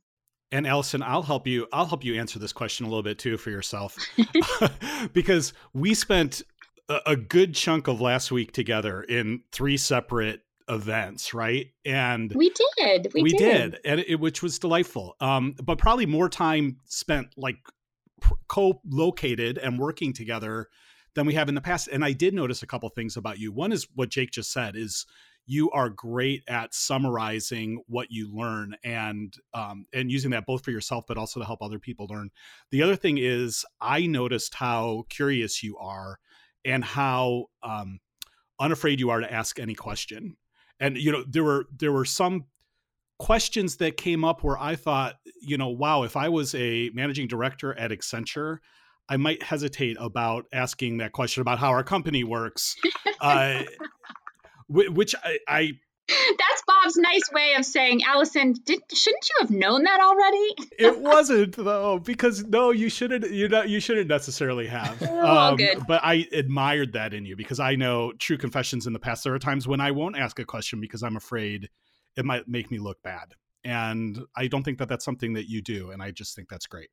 And 0.53 0.67
Allison, 0.67 1.01
I'll 1.01 1.21
help 1.21 1.47
you. 1.47 1.67
I'll 1.71 1.85
help 1.85 2.03
you 2.03 2.19
answer 2.19 2.39
this 2.39 2.51
question 2.51 2.85
a 2.85 2.89
little 2.89 3.03
bit 3.03 3.19
too 3.19 3.37
for 3.37 3.51
yourself, 3.51 3.97
because 5.13 5.53
we 5.73 5.93
spent 5.93 6.41
a 7.05 7.15
good 7.15 7.55
chunk 7.55 7.87
of 7.87 8.01
last 8.01 8.31
week 8.31 8.51
together 8.51 9.01
in 9.01 9.41
three 9.51 9.77
separate 9.77 10.41
events, 10.71 11.33
right? 11.33 11.67
And 11.85 12.31
we 12.33 12.51
did, 12.77 13.11
we, 13.13 13.23
we 13.23 13.29
did. 13.31 13.71
did, 13.73 13.79
and 13.85 13.99
it, 14.07 14.19
which 14.19 14.41
was 14.41 14.57
delightful. 14.57 15.15
Um, 15.19 15.53
but 15.61 15.77
probably 15.77 16.05
more 16.05 16.29
time 16.29 16.77
spent 16.85 17.27
like 17.37 17.57
co-located 18.47 19.57
and 19.57 19.77
working 19.77 20.13
together 20.13 20.69
than 21.13 21.25
we 21.25 21.33
have 21.33 21.49
in 21.49 21.55
the 21.55 21.61
past. 21.61 21.89
And 21.89 22.05
I 22.05 22.13
did 22.13 22.33
notice 22.33 22.63
a 22.63 22.67
couple 22.67 22.87
things 22.89 23.17
about 23.17 23.37
you. 23.37 23.51
One 23.51 23.71
is 23.71 23.87
what 23.95 24.09
Jake 24.09 24.31
just 24.31 24.51
said 24.51 24.75
is 24.75 25.05
you 25.45 25.69
are 25.71 25.89
great 25.89 26.43
at 26.47 26.73
summarizing 26.73 27.83
what 27.87 28.07
you 28.09 28.33
learn 28.33 28.75
and 28.83 29.35
um, 29.53 29.85
and 29.91 30.11
using 30.11 30.31
that 30.31 30.45
both 30.45 30.63
for 30.63 30.71
yourself 30.71 31.05
but 31.07 31.17
also 31.17 31.39
to 31.39 31.45
help 31.45 31.61
other 31.61 31.79
people 31.79 32.07
learn. 32.09 32.29
The 32.69 32.83
other 32.83 32.95
thing 32.95 33.17
is 33.17 33.65
I 33.81 34.05
noticed 34.05 34.55
how 34.55 35.05
curious 35.09 35.63
you 35.63 35.77
are 35.77 36.19
and 36.63 36.83
how 36.83 37.47
um, 37.63 37.99
unafraid 38.59 38.99
you 38.99 39.09
are 39.09 39.19
to 39.19 39.33
ask 39.33 39.59
any 39.59 39.73
question 39.73 40.37
and 40.81 40.97
you 40.97 41.11
know 41.11 41.23
there 41.25 41.45
were 41.45 41.67
there 41.77 41.93
were 41.93 42.03
some 42.03 42.45
questions 43.19 43.77
that 43.77 43.97
came 43.97 44.25
up 44.25 44.43
where 44.43 44.57
I 44.57 44.75
thought, 44.75 45.13
you 45.39 45.55
know, 45.55 45.69
wow, 45.69 46.01
if 46.01 46.17
I 46.17 46.27
was 46.27 46.55
a 46.55 46.89
managing 46.95 47.27
director 47.27 47.77
at 47.77 47.91
Accenture, 47.91 48.57
I 49.07 49.17
might 49.17 49.43
hesitate 49.43 49.95
about 49.99 50.45
asking 50.51 50.97
that 50.97 51.11
question 51.11 51.41
about 51.41 51.59
how 51.59 51.69
our 51.69 51.83
company 51.83 52.23
works, 52.23 52.75
uh, 53.21 53.63
which 54.67 55.13
I, 55.23 55.37
I 55.47 55.71
that's 56.37 56.63
Bob's 56.67 56.97
nice 56.97 57.31
way 57.33 57.53
of 57.57 57.65
saying, 57.65 58.03
Allison, 58.03 58.53
did, 58.65 58.81
shouldn't 58.93 59.29
you 59.29 59.35
have 59.41 59.51
known 59.51 59.83
that 59.83 59.99
already? 59.99 60.71
it 60.79 60.99
wasn't 60.99 61.55
though, 61.55 61.99
because 61.99 62.43
no, 62.45 62.71
you 62.71 62.89
shouldn't. 62.89 63.29
You 63.31 63.47
know, 63.47 63.63
you 63.63 63.79
shouldn't 63.79 64.07
necessarily 64.07 64.67
have. 64.67 65.01
Oh, 65.21 65.37
um, 65.37 65.57
good. 65.57 65.85
But 65.87 66.01
I 66.03 66.25
admired 66.31 66.93
that 66.93 67.13
in 67.13 67.25
you 67.25 67.35
because 67.35 67.59
I 67.59 67.75
know 67.75 68.11
true 68.13 68.37
confessions 68.37 68.87
in 68.87 68.93
the 68.93 68.99
past. 68.99 69.23
There 69.23 69.33
are 69.35 69.39
times 69.39 69.67
when 69.67 69.79
I 69.79 69.91
won't 69.91 70.17
ask 70.17 70.39
a 70.39 70.45
question 70.45 70.81
because 70.81 71.03
I'm 71.03 71.15
afraid 71.15 71.69
it 72.17 72.25
might 72.25 72.47
make 72.47 72.71
me 72.71 72.79
look 72.79 73.03
bad, 73.03 73.33
and 73.63 74.19
I 74.35 74.47
don't 74.47 74.63
think 74.63 74.79
that 74.79 74.89
that's 74.89 75.05
something 75.05 75.33
that 75.33 75.47
you 75.47 75.61
do, 75.61 75.91
and 75.91 76.01
I 76.01 76.11
just 76.11 76.35
think 76.35 76.49
that's 76.49 76.65
great. 76.65 76.89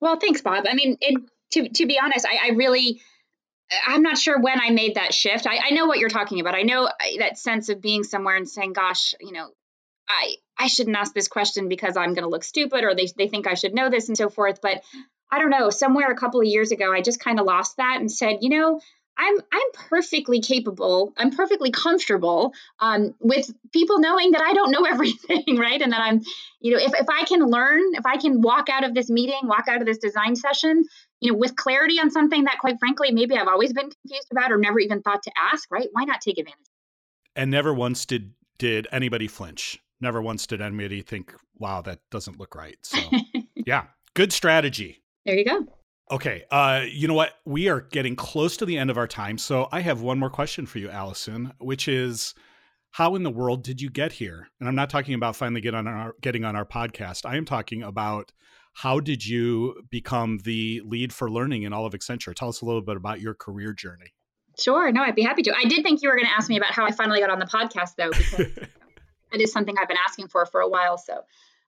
Well, 0.00 0.18
thanks, 0.18 0.42
Bob. 0.42 0.66
I 0.68 0.74
mean, 0.74 0.98
it, 1.00 1.22
to 1.52 1.68
to 1.68 1.86
be 1.86 1.98
honest, 2.02 2.26
I, 2.26 2.48
I 2.48 2.54
really 2.54 3.00
I'm 3.86 4.02
not 4.02 4.18
sure 4.18 4.40
when 4.40 4.60
I 4.60 4.70
made 4.70 4.96
that 4.96 5.14
shift. 5.14 5.46
I, 5.46 5.58
I 5.68 5.70
know 5.70 5.86
what 5.86 5.98
you're 5.98 6.08
talking 6.08 6.40
about. 6.40 6.54
I 6.54 6.62
know 6.62 6.86
uh, 6.86 6.92
that 7.18 7.38
sense 7.38 7.68
of 7.68 7.80
being 7.80 8.02
somewhere 8.02 8.36
and 8.36 8.48
saying, 8.48 8.72
gosh, 8.72 9.14
you 9.20 9.32
know, 9.32 9.48
I, 10.08 10.34
I 10.58 10.66
shouldn't 10.66 10.96
ask 10.96 11.14
this 11.14 11.28
question 11.28 11.68
because 11.68 11.96
I'm 11.96 12.14
going 12.14 12.24
to 12.24 12.28
look 12.28 12.44
stupid 12.44 12.82
or 12.84 12.94
they, 12.94 13.08
they 13.16 13.28
think 13.28 13.46
I 13.46 13.54
should 13.54 13.74
know 13.74 13.88
this 13.88 14.08
and 14.08 14.16
so 14.16 14.28
forth. 14.28 14.60
But 14.60 14.82
I 15.30 15.38
don't 15.38 15.50
know, 15.50 15.70
somewhere 15.70 16.10
a 16.10 16.16
couple 16.16 16.40
of 16.40 16.46
years 16.46 16.72
ago, 16.72 16.92
I 16.92 17.00
just 17.00 17.20
kind 17.20 17.38
of 17.38 17.46
lost 17.46 17.76
that 17.76 17.98
and 18.00 18.10
said, 18.10 18.38
you 18.40 18.50
know, 18.50 18.80
I'm 19.20 19.36
I'm 19.52 19.88
perfectly 19.90 20.40
capable. 20.40 21.12
I'm 21.16 21.30
perfectly 21.30 21.70
comfortable 21.70 22.54
um, 22.78 23.14
with 23.20 23.50
people 23.70 24.00
knowing 24.00 24.30
that 24.32 24.40
I 24.40 24.54
don't 24.54 24.70
know 24.70 24.84
everything, 24.88 25.58
right? 25.58 25.80
And 25.80 25.92
that 25.92 26.00
I'm, 26.00 26.22
you 26.60 26.72
know, 26.72 26.78
if 26.78 26.92
if 26.94 27.06
I 27.08 27.24
can 27.24 27.44
learn, 27.44 27.82
if 27.94 28.06
I 28.06 28.16
can 28.16 28.40
walk 28.40 28.68
out 28.70 28.84
of 28.84 28.94
this 28.94 29.10
meeting, 29.10 29.40
walk 29.44 29.68
out 29.68 29.80
of 29.80 29.86
this 29.86 29.98
design 29.98 30.36
session, 30.36 30.84
you 31.20 31.32
know, 31.32 31.38
with 31.38 31.56
clarity 31.56 31.98
on 32.00 32.10
something 32.10 32.44
that, 32.44 32.58
quite 32.60 32.78
frankly, 32.78 33.12
maybe 33.12 33.36
I've 33.36 33.48
always 33.48 33.72
been 33.72 33.90
confused 33.90 34.28
about 34.30 34.52
or 34.52 34.58
never 34.58 34.80
even 34.80 35.02
thought 35.02 35.22
to 35.24 35.32
ask, 35.52 35.70
right? 35.70 35.88
Why 35.92 36.04
not 36.04 36.20
take 36.20 36.38
advantage? 36.38 36.66
And 37.36 37.50
never 37.50 37.72
once 37.72 38.04
did 38.06 38.32
did 38.58 38.88
anybody 38.92 39.28
flinch. 39.28 39.78
Never 40.00 40.20
once 40.20 40.46
did 40.46 40.60
anybody 40.60 41.02
think, 41.02 41.34
"Wow, 41.58 41.82
that 41.82 42.00
doesn't 42.10 42.38
look 42.38 42.54
right." 42.54 42.76
So, 42.82 42.98
yeah, 43.54 43.84
good 44.14 44.32
strategy. 44.32 45.02
There 45.24 45.36
you 45.36 45.44
go. 45.44 45.66
Okay. 46.10 46.44
Uh, 46.50 46.82
you 46.90 47.06
know 47.06 47.14
what? 47.14 47.34
We 47.44 47.68
are 47.68 47.82
getting 47.82 48.16
close 48.16 48.56
to 48.56 48.66
the 48.66 48.76
end 48.76 48.90
of 48.90 48.98
our 48.98 49.06
time. 49.06 49.38
So 49.38 49.68
I 49.70 49.80
have 49.80 50.00
one 50.00 50.18
more 50.18 50.30
question 50.30 50.66
for 50.66 50.78
you, 50.78 50.90
Allison, 50.90 51.52
which 51.60 51.86
is 51.86 52.34
how 52.90 53.14
in 53.14 53.22
the 53.22 53.30
world 53.30 53.62
did 53.62 53.80
you 53.80 53.90
get 53.90 54.12
here? 54.12 54.48
And 54.58 54.68
I'm 54.68 54.74
not 54.74 54.90
talking 54.90 55.14
about 55.14 55.36
finally 55.36 55.60
get 55.60 55.74
on 55.74 55.86
our, 55.86 56.16
getting 56.20 56.44
on 56.44 56.56
our 56.56 56.64
podcast. 56.64 57.24
I 57.24 57.36
am 57.36 57.44
talking 57.44 57.84
about 57.84 58.32
how 58.72 59.00
did 59.00 59.26
you 59.26 59.82
become 59.90 60.38
the 60.44 60.82
lead 60.84 61.12
for 61.12 61.30
learning 61.30 61.64
in 61.64 61.72
all 61.72 61.86
of 61.86 61.92
Accenture? 61.92 62.34
Tell 62.34 62.48
us 62.48 62.60
a 62.60 62.64
little 62.64 62.82
bit 62.82 62.96
about 62.96 63.20
your 63.20 63.34
career 63.34 63.72
journey. 63.72 64.14
Sure. 64.58 64.90
No, 64.92 65.02
I'd 65.02 65.14
be 65.14 65.22
happy 65.22 65.42
to. 65.42 65.54
I 65.56 65.64
did 65.64 65.82
think 65.82 66.02
you 66.02 66.08
were 66.08 66.16
going 66.16 66.26
to 66.26 66.32
ask 66.32 66.48
me 66.48 66.56
about 66.56 66.72
how 66.72 66.84
I 66.84 66.90
finally 66.90 67.20
got 67.20 67.30
on 67.30 67.38
the 67.38 67.46
podcast, 67.46 67.96
though, 67.96 68.10
because 68.10 68.40
it 69.32 69.40
is 69.40 69.52
something 69.52 69.74
I've 69.80 69.88
been 69.88 69.96
asking 70.06 70.28
for 70.28 70.44
for 70.46 70.60
a 70.60 70.68
while. 70.68 70.98
So 70.98 71.24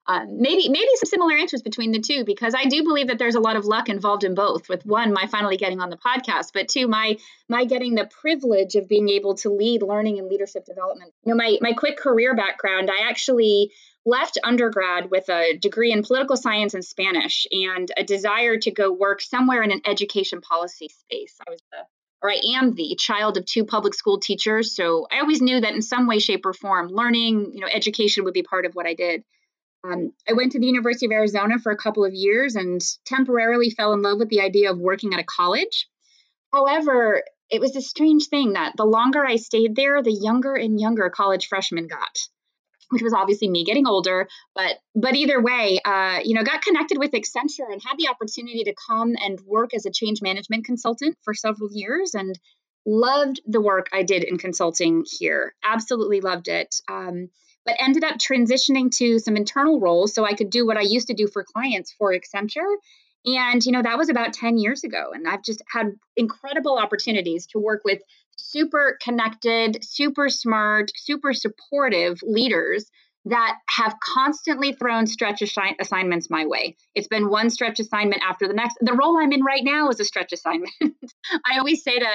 um, 0.07 0.41
maybe 0.41 0.69
maybe 0.69 0.89
some 0.97 1.09
similar 1.09 1.37
answers 1.37 1.63
between 1.63 1.93
the 1.93 2.01
two 2.01 2.25
because 2.25 2.55
I 2.55 2.65
do 2.65 2.83
believe 2.83 3.07
that 3.07 3.19
there's 3.19 3.37
a 3.37 3.41
lot 3.41 3.55
of 3.55 3.65
luck 3.65 3.89
involved 3.89 4.25
in 4.25 4.35
both. 4.35 4.69
With 4.69 4.85
one, 4.85 5.13
my 5.13 5.27
finally 5.27 5.57
getting 5.57 5.81
on 5.81 5.91
the 5.91 5.97
podcast, 5.97 6.49
but 6.53 6.69
two, 6.69 6.89
my 6.89 7.19
my 7.49 7.65
getting 7.65 7.95
the 7.95 8.07
privilege 8.07 8.75
of 8.75 8.89
being 8.89 9.09
able 9.09 9.37
to 9.37 9.51
lead 9.51 9.83
learning 9.83 10.19
and 10.19 10.29
leadership 10.29 10.65
development. 10.65 11.13
You 11.25 11.33
know, 11.33 11.37
my 11.37 11.59
my 11.61 11.73
quick 11.73 11.97
career 11.97 12.35
background, 12.35 12.91
I 12.91 13.09
actually 13.09 13.71
left 14.05 14.39
undergrad 14.43 15.11
with 15.11 15.29
a 15.29 15.57
degree 15.57 15.93
in 15.93 16.03
political 16.03 16.37
science 16.37 16.75
and 16.75 16.85
Spanish 16.85 17.47
and 17.51 17.91
a 17.97 18.05
desire 18.05 18.59
to 18.59 18.71
go 18.71 18.93
work 18.93 19.21
somewhere 19.21 19.63
in 19.63 19.71
an 19.71 19.83
education 19.87 20.41
policy 20.41 20.89
space. 20.89 21.37
I 21.47 21.51
was 21.51 21.61
the 21.71 21.79
or 22.23 22.31
I 22.31 22.41
am 22.55 22.75
the 22.75 22.95
child 22.99 23.37
of 23.37 23.45
two 23.45 23.65
public 23.65 23.95
school 23.95 24.21
teachers, 24.21 24.77
so 24.77 25.09
I 25.11 25.19
always 25.19 25.43
knew 25.43 25.61
that 25.61 25.75
in 25.75 25.83
some 25.83 26.07
way, 26.07 26.21
shape, 26.21 26.47
or 26.47 26.53
form, 26.53 26.87
learning, 26.89 27.51
you 27.53 27.61
know, 27.61 27.67
education 27.73 28.25
would 28.25 28.33
be 28.33 28.45
part 28.45 28.65
of 28.65 28.75
what 28.75 28.87
I 28.87 28.95
did. 28.95 29.25
Um, 29.85 30.13
I 30.29 30.35
went 30.35 30.53
to 30.53 30.61
the 30.61 30.67
University 30.67 31.07
of 31.07 31.13
Arizona 31.13 31.59
for 31.59 31.73
a 31.73 31.77
couple 31.77 32.05
of 32.05 32.15
years 32.15 32.55
and 32.55 32.81
temporarily 33.05 33.71
fell 33.71 33.93
in 33.93 34.03
love 34.03 34.19
with 34.19 34.29
the 34.29 34.41
idea 34.41 34.71
of 34.71 34.79
working 34.79 35.13
at 35.13 35.19
a 35.19 35.25
college. 35.25 35.89
However, 36.53 37.25
it 37.51 37.61
was 37.61 37.75
a 37.75 37.83
strange 37.83 38.29
thing 38.29 38.53
that 38.53 38.77
the 38.77 38.85
longer 38.85 39.27
I 39.27 39.37
stayed 39.37 39.75
there, 39.75 40.01
the 40.01 40.13
younger 40.13 40.55
and 40.55 40.81
younger 40.81 41.11
college 41.11 41.49
freshmen 41.49 41.89
got, 41.89 42.17
which 42.93 43.03
was 43.03 43.15
obviously 43.15 43.49
me 43.49 43.65
getting 43.65 43.87
older. 43.87 44.29
But 44.55 44.79
but 44.95 45.15
either 45.15 45.41
way, 45.43 45.81
uh, 45.85 46.21
you 46.23 46.35
know, 46.35 46.45
got 46.45 46.63
connected 46.63 46.99
with 46.99 47.13
Accenture 47.13 47.71
and 47.71 47.81
had 47.83 47.97
the 47.99 48.09
opportunity 48.09 48.65
to 48.65 48.75
come 48.87 49.15
and 49.19 49.41
work 49.47 49.75
as 49.75 49.87
a 49.87 49.91
change 49.91 50.21
management 50.21 50.67
consultant 50.67 51.17
for 51.23 51.35
several 51.35 51.71
years 51.73 52.15
and 52.15 52.39
loved 52.85 53.41
the 53.47 53.61
work 53.61 53.89
I 53.93 54.03
did 54.03 54.25
in 54.25 54.39
consulting 54.39 55.05
here. 55.19 55.55
Absolutely 55.65 56.21
loved 56.21 56.49
it. 56.49 56.75
Um, 56.89 57.29
but 57.65 57.77
ended 57.79 58.05
up 58.05 58.19
transitioning 58.19 58.91
to 58.97 59.19
some 59.19 59.37
internal 59.37 59.81
roles 59.81 60.15
so 60.15 60.25
I 60.25 60.35
could 60.35 60.51
do 60.51 60.67
what 60.67 60.77
I 60.77 60.83
used 60.83 61.09
to 61.09 61.15
do 61.15 61.29
for 61.29 61.45
clients 61.45 61.95
for 61.97 62.13
Accenture 62.13 62.75
And, 63.25 63.65
you 63.65 63.71
know, 63.71 63.83
that 63.83 63.99
was 63.99 64.09
about 64.09 64.33
10 64.33 64.59
years 64.59 64.83
ago. 64.83 65.13
And 65.15 65.29
I've 65.29 65.45
just 65.45 65.63
had 65.73 65.93
incredible 66.17 66.77
opportunities 66.77 67.47
to 67.49 67.61
work 67.61 67.83
with 67.85 68.03
super 68.37 68.99
connected, 69.03 69.85
super 69.85 70.29
smart, 70.29 70.91
super 70.97 71.33
supportive 71.33 72.21
leaders 72.23 72.91
that 73.25 73.59
have 73.69 73.95
constantly 74.03 74.73
thrown 74.73 75.07
stretch 75.07 75.41
assi- 75.41 75.77
assignments 75.81 76.29
my 76.29 76.45
way. 76.47 76.77
It's 76.95 77.07
been 77.07 77.31
one 77.31 77.51
stretch 77.51 77.79
assignment 77.79 78.23
after 78.29 78.49
the 78.49 78.55
next. 78.55 78.79
The 78.81 78.95
role 78.95 79.17
I'm 79.17 79.33
in 79.33 79.45
right 79.45 79.63
now 79.63 79.91
is 79.91 80.01
a 80.01 80.05
stretch 80.05 80.33
assignment. 80.33 80.73
I 81.47 81.59
always 81.59 81.85
say 81.85 81.99
to 81.99 82.09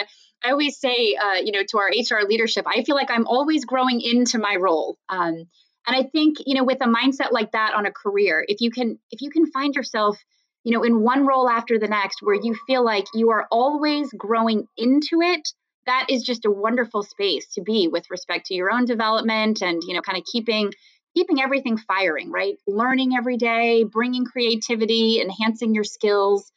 I 0.44 0.52
always 0.52 0.78
say, 0.80 1.16
uh, 1.16 1.40
you 1.44 1.52
know, 1.52 1.64
to 1.70 1.78
our 1.80 1.88
HR 1.88 2.28
leadership, 2.28 2.66
I 2.68 2.84
feel 2.84 2.96
like 2.96 3.10
I'm 3.10 3.26
always 3.26 3.66
growing 3.66 4.02
into 4.02 4.38
my 4.38 4.56
role. 4.56 4.98
Um, 5.10 5.48
and 5.88 5.96
I 5.96 6.04
think, 6.04 6.38
you 6.46 6.56
know, 6.56 6.64
with 6.64 6.80
a 6.82 6.88
mindset 6.88 7.32
like 7.32 7.54
that 7.54 7.74
on 7.74 7.86
a 7.86 7.92
career, 7.92 8.46
if 8.48 8.62
you 8.62 8.70
can, 8.70 9.00
if 9.10 9.22
you 9.22 9.32
can 9.32 9.50
find 9.52 9.74
yourself, 9.74 10.18
you 10.64 10.74
know, 10.74 10.84
in 10.84 11.02
one 11.02 11.26
role 11.26 11.50
after 11.50 11.80
the 11.80 11.88
next, 11.88 12.22
where 12.22 12.36
you 12.36 12.56
feel 12.68 12.84
like 12.84 13.06
you 13.14 13.32
are 13.32 13.48
always 13.52 14.12
growing 14.14 14.68
into 14.78 15.22
it, 15.22 15.50
that 15.88 16.08
is 16.10 16.24
just 16.24 16.46
a 16.46 16.52
wonderful 16.52 17.02
space 17.02 17.48
to 17.56 17.62
be 17.62 17.88
with 17.88 18.06
respect 18.12 18.46
to 18.48 18.54
your 18.54 18.72
own 18.72 18.86
development 18.86 19.62
and, 19.62 19.82
you 19.88 19.94
know, 19.94 20.02
kind 20.02 20.18
of 20.18 20.24
keeping 20.26 20.72
keeping 21.16 21.42
everything 21.42 21.78
firing, 21.78 22.32
right? 22.32 22.56
Learning 22.68 23.16
every 23.18 23.38
day, 23.38 23.84
bringing 23.84 24.24
creativity, 24.24 25.20
enhancing 25.20 25.74
your 25.74 25.84
skills. 25.84 26.52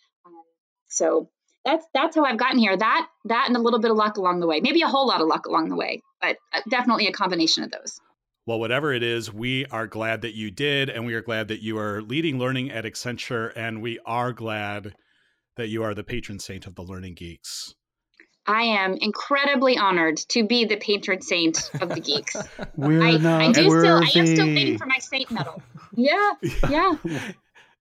So 0.88 1.30
that's 1.64 1.86
that's 1.94 2.16
how 2.16 2.24
I've 2.24 2.38
gotten 2.38 2.58
here. 2.58 2.76
That 2.76 3.06
that 3.26 3.46
and 3.48 3.56
a 3.56 3.60
little 3.60 3.80
bit 3.80 3.90
of 3.90 3.96
luck 3.96 4.16
along 4.16 4.40
the 4.40 4.46
way. 4.46 4.60
Maybe 4.60 4.82
a 4.82 4.88
whole 4.88 5.06
lot 5.06 5.20
of 5.20 5.28
luck 5.28 5.46
along 5.46 5.70
the 5.70 5.76
way, 5.76 6.02
but 6.20 6.36
uh, 6.52 6.60
definitely 6.68 7.06
a 7.06 7.12
combination 7.12 7.64
of 7.64 7.70
those. 7.70 8.00
Well, 8.46 8.58
whatever 8.58 8.92
it 8.92 9.02
is, 9.02 9.32
we 9.32 9.66
are 9.66 9.86
glad 9.86 10.22
that 10.22 10.34
you 10.34 10.50
did, 10.50 10.90
and 10.90 11.06
we 11.06 11.14
are 11.14 11.22
glad 11.22 11.48
that 11.48 11.62
you 11.62 11.78
are 11.78 12.02
leading 12.02 12.38
learning 12.38 12.70
at 12.70 12.84
Accenture, 12.84 13.52
and 13.54 13.80
we 13.80 14.00
are 14.04 14.32
glad 14.32 14.94
that 15.56 15.68
you 15.68 15.82
are 15.84 15.94
the 15.94 16.02
patron 16.02 16.38
saint 16.38 16.66
of 16.66 16.74
the 16.74 16.82
Learning 16.82 17.14
Geeks. 17.14 17.74
I 18.50 18.62
am 18.62 18.94
incredibly 19.00 19.78
honored 19.78 20.16
to 20.30 20.44
be 20.44 20.64
the 20.64 20.76
patron 20.76 21.22
saint 21.22 21.70
of 21.80 21.88
the 21.88 22.00
geeks. 22.00 22.34
We're 22.76 23.00
I, 23.02 23.16
not 23.16 23.42
I 23.42 23.52
do 23.52 23.68
worthy. 23.68 23.86
still 23.86 23.96
I 23.96 24.20
am 24.20 24.34
still 24.34 24.46
waiting 24.46 24.76
for 24.78 24.86
my 24.86 24.98
saint 24.98 25.30
medal. 25.30 25.62
Yeah, 25.94 26.32
yeah. 26.68 26.96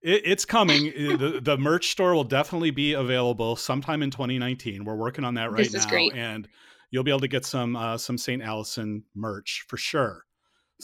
It, 0.01 0.21
it's 0.25 0.45
coming. 0.45 0.85
the, 0.85 1.39
the 1.41 1.57
merch 1.57 1.89
store 1.89 2.13
will 2.13 2.23
definitely 2.23 2.69
be 2.69 2.93
available 2.93 3.55
sometime 3.55 4.03
in 4.03 4.11
2019. 4.11 4.85
We're 4.85 4.95
working 4.95 5.23
on 5.25 5.33
that 5.33 5.51
right 5.51 5.63
This 5.63 5.73
now, 5.73 5.79
is 5.79 5.85
great. 5.87 6.13
and 6.13 6.47
you'll 6.91 7.03
be 7.03 7.11
able 7.11 7.21
to 7.21 7.27
get 7.27 7.45
some 7.45 7.75
uh, 7.75 7.97
some 7.97 8.19
St. 8.19 8.43
Allison 8.43 9.03
merch 9.15 9.65
for 9.67 9.77
sure. 9.77 10.23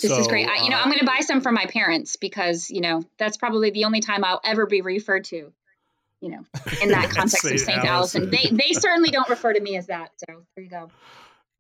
This 0.02 0.12
is 0.12 0.28
great. 0.28 0.50
I, 0.50 0.64
you 0.64 0.70
know, 0.72 0.78
uh, 0.78 0.82
I'm 0.82 0.88
going 0.88 1.00
to 1.00 1.06
buy 1.06 1.20
some 1.22 1.40
for 1.42 1.52
my 1.52 1.68
parents 1.68 2.16
because 2.16 2.70
you 2.72 2.82
know 2.82 3.04
that's 3.20 3.38
probably 3.38 3.70
the 3.70 3.86
only 3.86 4.02
time 4.02 4.24
I'll 4.24 4.42
ever 4.44 4.66
be 4.66 4.82
referred 4.82 5.26
to. 5.26 5.54
You 6.26 6.32
know, 6.32 6.46
in 6.82 6.90
that 6.90 7.10
context 7.12 7.46
of 7.46 7.52
Saint 7.52 7.60
Saint 7.62 7.86
Allison, 7.86 8.24
Allison. 8.24 8.32
they 8.32 8.66
they 8.66 8.74
certainly 8.80 9.12
don't 9.12 9.30
refer 9.30 9.54
to 9.54 9.60
me 9.60 9.78
as 9.78 9.86
that. 9.86 10.10
So 10.18 10.44
there 10.56 10.64
you 10.64 10.72
go. 10.72 10.90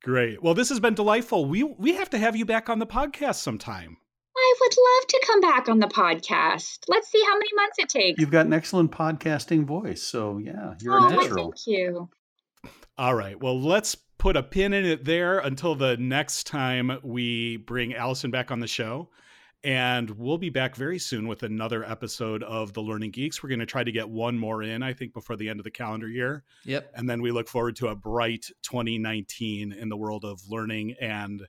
Great. 0.03 0.41
Well, 0.41 0.55
this 0.55 0.69
has 0.69 0.79
been 0.79 0.95
delightful. 0.95 1.45
We 1.45 1.61
we 1.61 1.93
have 1.93 2.09
to 2.09 2.17
have 2.17 2.35
you 2.35 2.45
back 2.45 2.67
on 2.67 2.79
the 2.79 2.87
podcast 2.87 3.35
sometime. 3.35 3.97
I 4.35 4.55
would 4.59 4.71
love 4.71 5.07
to 5.07 5.23
come 5.27 5.41
back 5.41 5.69
on 5.69 5.79
the 5.79 5.87
podcast. 5.87 6.79
Let's 6.87 7.09
see 7.11 7.23
how 7.23 7.35
many 7.35 7.49
months 7.55 7.77
it 7.77 7.89
takes. 7.89 8.19
You've 8.19 8.31
got 8.31 8.47
an 8.47 8.53
excellent 8.53 8.91
podcasting 8.91 9.65
voice, 9.65 10.01
so 10.01 10.39
yeah, 10.39 10.73
you're 10.81 10.99
oh, 10.99 11.07
a 11.07 11.09
natural. 11.11 11.51
thank 11.51 11.67
you. 11.67 12.09
All 12.97 13.13
right. 13.13 13.39
Well, 13.39 13.61
let's 13.61 13.95
put 14.17 14.35
a 14.35 14.41
pin 14.41 14.73
in 14.73 14.83
it 14.83 15.05
there 15.05 15.37
until 15.37 15.75
the 15.75 15.95
next 15.97 16.47
time 16.47 16.97
we 17.03 17.57
bring 17.57 17.93
Allison 17.93 18.31
back 18.31 18.49
on 18.49 18.61
the 18.61 18.67
show. 18.67 19.09
And 19.63 20.11
we'll 20.11 20.37
be 20.37 20.51
back 20.51 20.75
very 20.75 20.99
soon 20.99 21.27
with 21.27 21.41
another 21.41 21.83
episode 21.83 22.43
of 22.43 22.73
The 22.73 22.81
Learning 22.81 23.09
Geeks. 23.09 23.41
We're 23.41 23.49
going 23.49 23.59
to 23.59 23.65
try 23.65 23.83
to 23.83 23.91
get 23.91 24.07
one 24.07 24.37
more 24.37 24.61
in, 24.61 24.83
I 24.83 24.93
think, 24.93 25.13
before 25.13 25.35
the 25.35 25.49
end 25.49 25.59
of 25.59 25.63
the 25.63 25.71
calendar 25.71 26.07
year. 26.07 26.43
Yep. 26.65 26.91
And 26.95 27.09
then 27.09 27.21
we 27.21 27.31
look 27.31 27.47
forward 27.47 27.75
to 27.77 27.87
a 27.87 27.95
bright 27.95 28.45
2019 28.61 29.73
in 29.73 29.89
the 29.89 29.97
world 29.97 30.23
of 30.23 30.39
learning 30.47 30.95
and 31.01 31.47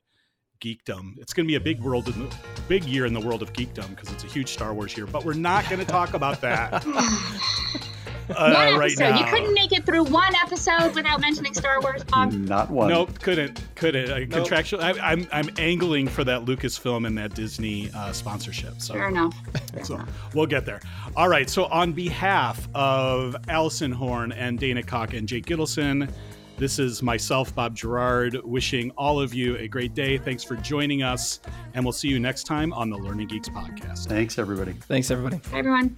geekdom. 0.59 1.17
It's 1.19 1.33
going 1.33 1.45
to 1.45 1.51
be 1.51 1.55
a 1.55 1.59
big 1.59 1.81
world, 1.81 2.07
in 2.07 2.19
the, 2.19 2.35
big 2.67 2.83
year 2.85 3.05
in 3.05 3.13
the 3.13 3.21
world 3.21 3.41
of 3.41 3.53
geekdom 3.53 3.89
because 3.89 4.11
it's 4.11 4.23
a 4.23 4.27
huge 4.27 4.49
Star 4.49 4.73
Wars 4.73 4.97
year. 4.97 5.05
But 5.05 5.23
we're 5.23 5.33
not 5.33 5.69
going 5.69 5.79
to 5.79 5.85
talk 5.85 6.13
about 6.13 6.41
that 6.41 6.83
uh, 8.29 8.53
one 8.53 8.79
right 8.79 8.91
episode. 8.91 9.09
now. 9.11 9.19
You 9.19 9.25
couldn't 9.25 9.53
make 9.53 9.71
it 9.71 9.85
through 9.85 10.03
one 10.03 10.33
episode 10.35 10.95
without 10.95 11.21
mentioning 11.21 11.53
Star 11.53 11.81
Wars, 11.81 12.03
Bob. 12.03 12.33
Not 12.33 12.69
one. 12.69 12.89
Nope, 12.89 13.19
couldn't, 13.21 13.61
couldn't. 13.75 14.11
I, 14.11 14.25
Contractual. 14.25 14.81
I, 14.81 14.91
I'm, 14.91 15.27
I'm 15.31 15.49
angling 15.57 16.07
for 16.07 16.23
that 16.23 16.45
Lucasfilm 16.45 17.07
and 17.07 17.17
that 17.17 17.33
Disney 17.33 17.89
uh, 17.95 18.11
sponsorship. 18.11 18.81
So, 18.81 18.93
Fair 18.93 19.09
enough. 19.09 19.35
so 19.83 19.99
we'll 20.33 20.45
get 20.45 20.65
there. 20.65 20.81
All 21.15 21.29
right. 21.29 21.49
So, 21.49 21.65
on 21.65 21.93
behalf 21.93 22.67
of 22.75 23.35
Allison 23.47 23.91
Horn 23.91 24.31
and 24.31 24.59
Dana 24.59 24.83
Koch 24.83 25.13
and 25.13 25.27
Jake 25.27 25.45
Gittleson, 25.45 26.09
this 26.57 26.79
is 26.79 27.03
myself, 27.03 27.53
Bob 27.53 27.75
Gerard, 27.75 28.35
wishing 28.43 28.89
all 28.97 29.19
of 29.19 29.31
you 29.31 29.55
a 29.57 29.67
great 29.67 29.93
day. 29.93 30.17
Thanks 30.17 30.43
for 30.43 30.55
joining 30.55 31.03
us, 31.03 31.39
and 31.75 31.85
we'll 31.85 31.91
see 31.91 32.07
you 32.07 32.19
next 32.19 32.45
time 32.45 32.73
on 32.73 32.89
the 32.89 32.97
Learning 32.97 33.27
Geeks 33.27 33.49
podcast. 33.49 34.07
Thanks, 34.07 34.39
everybody. 34.39 34.73
Thanks, 34.73 35.11
everybody. 35.11 35.37
Bye, 35.51 35.59
everyone. 35.59 35.97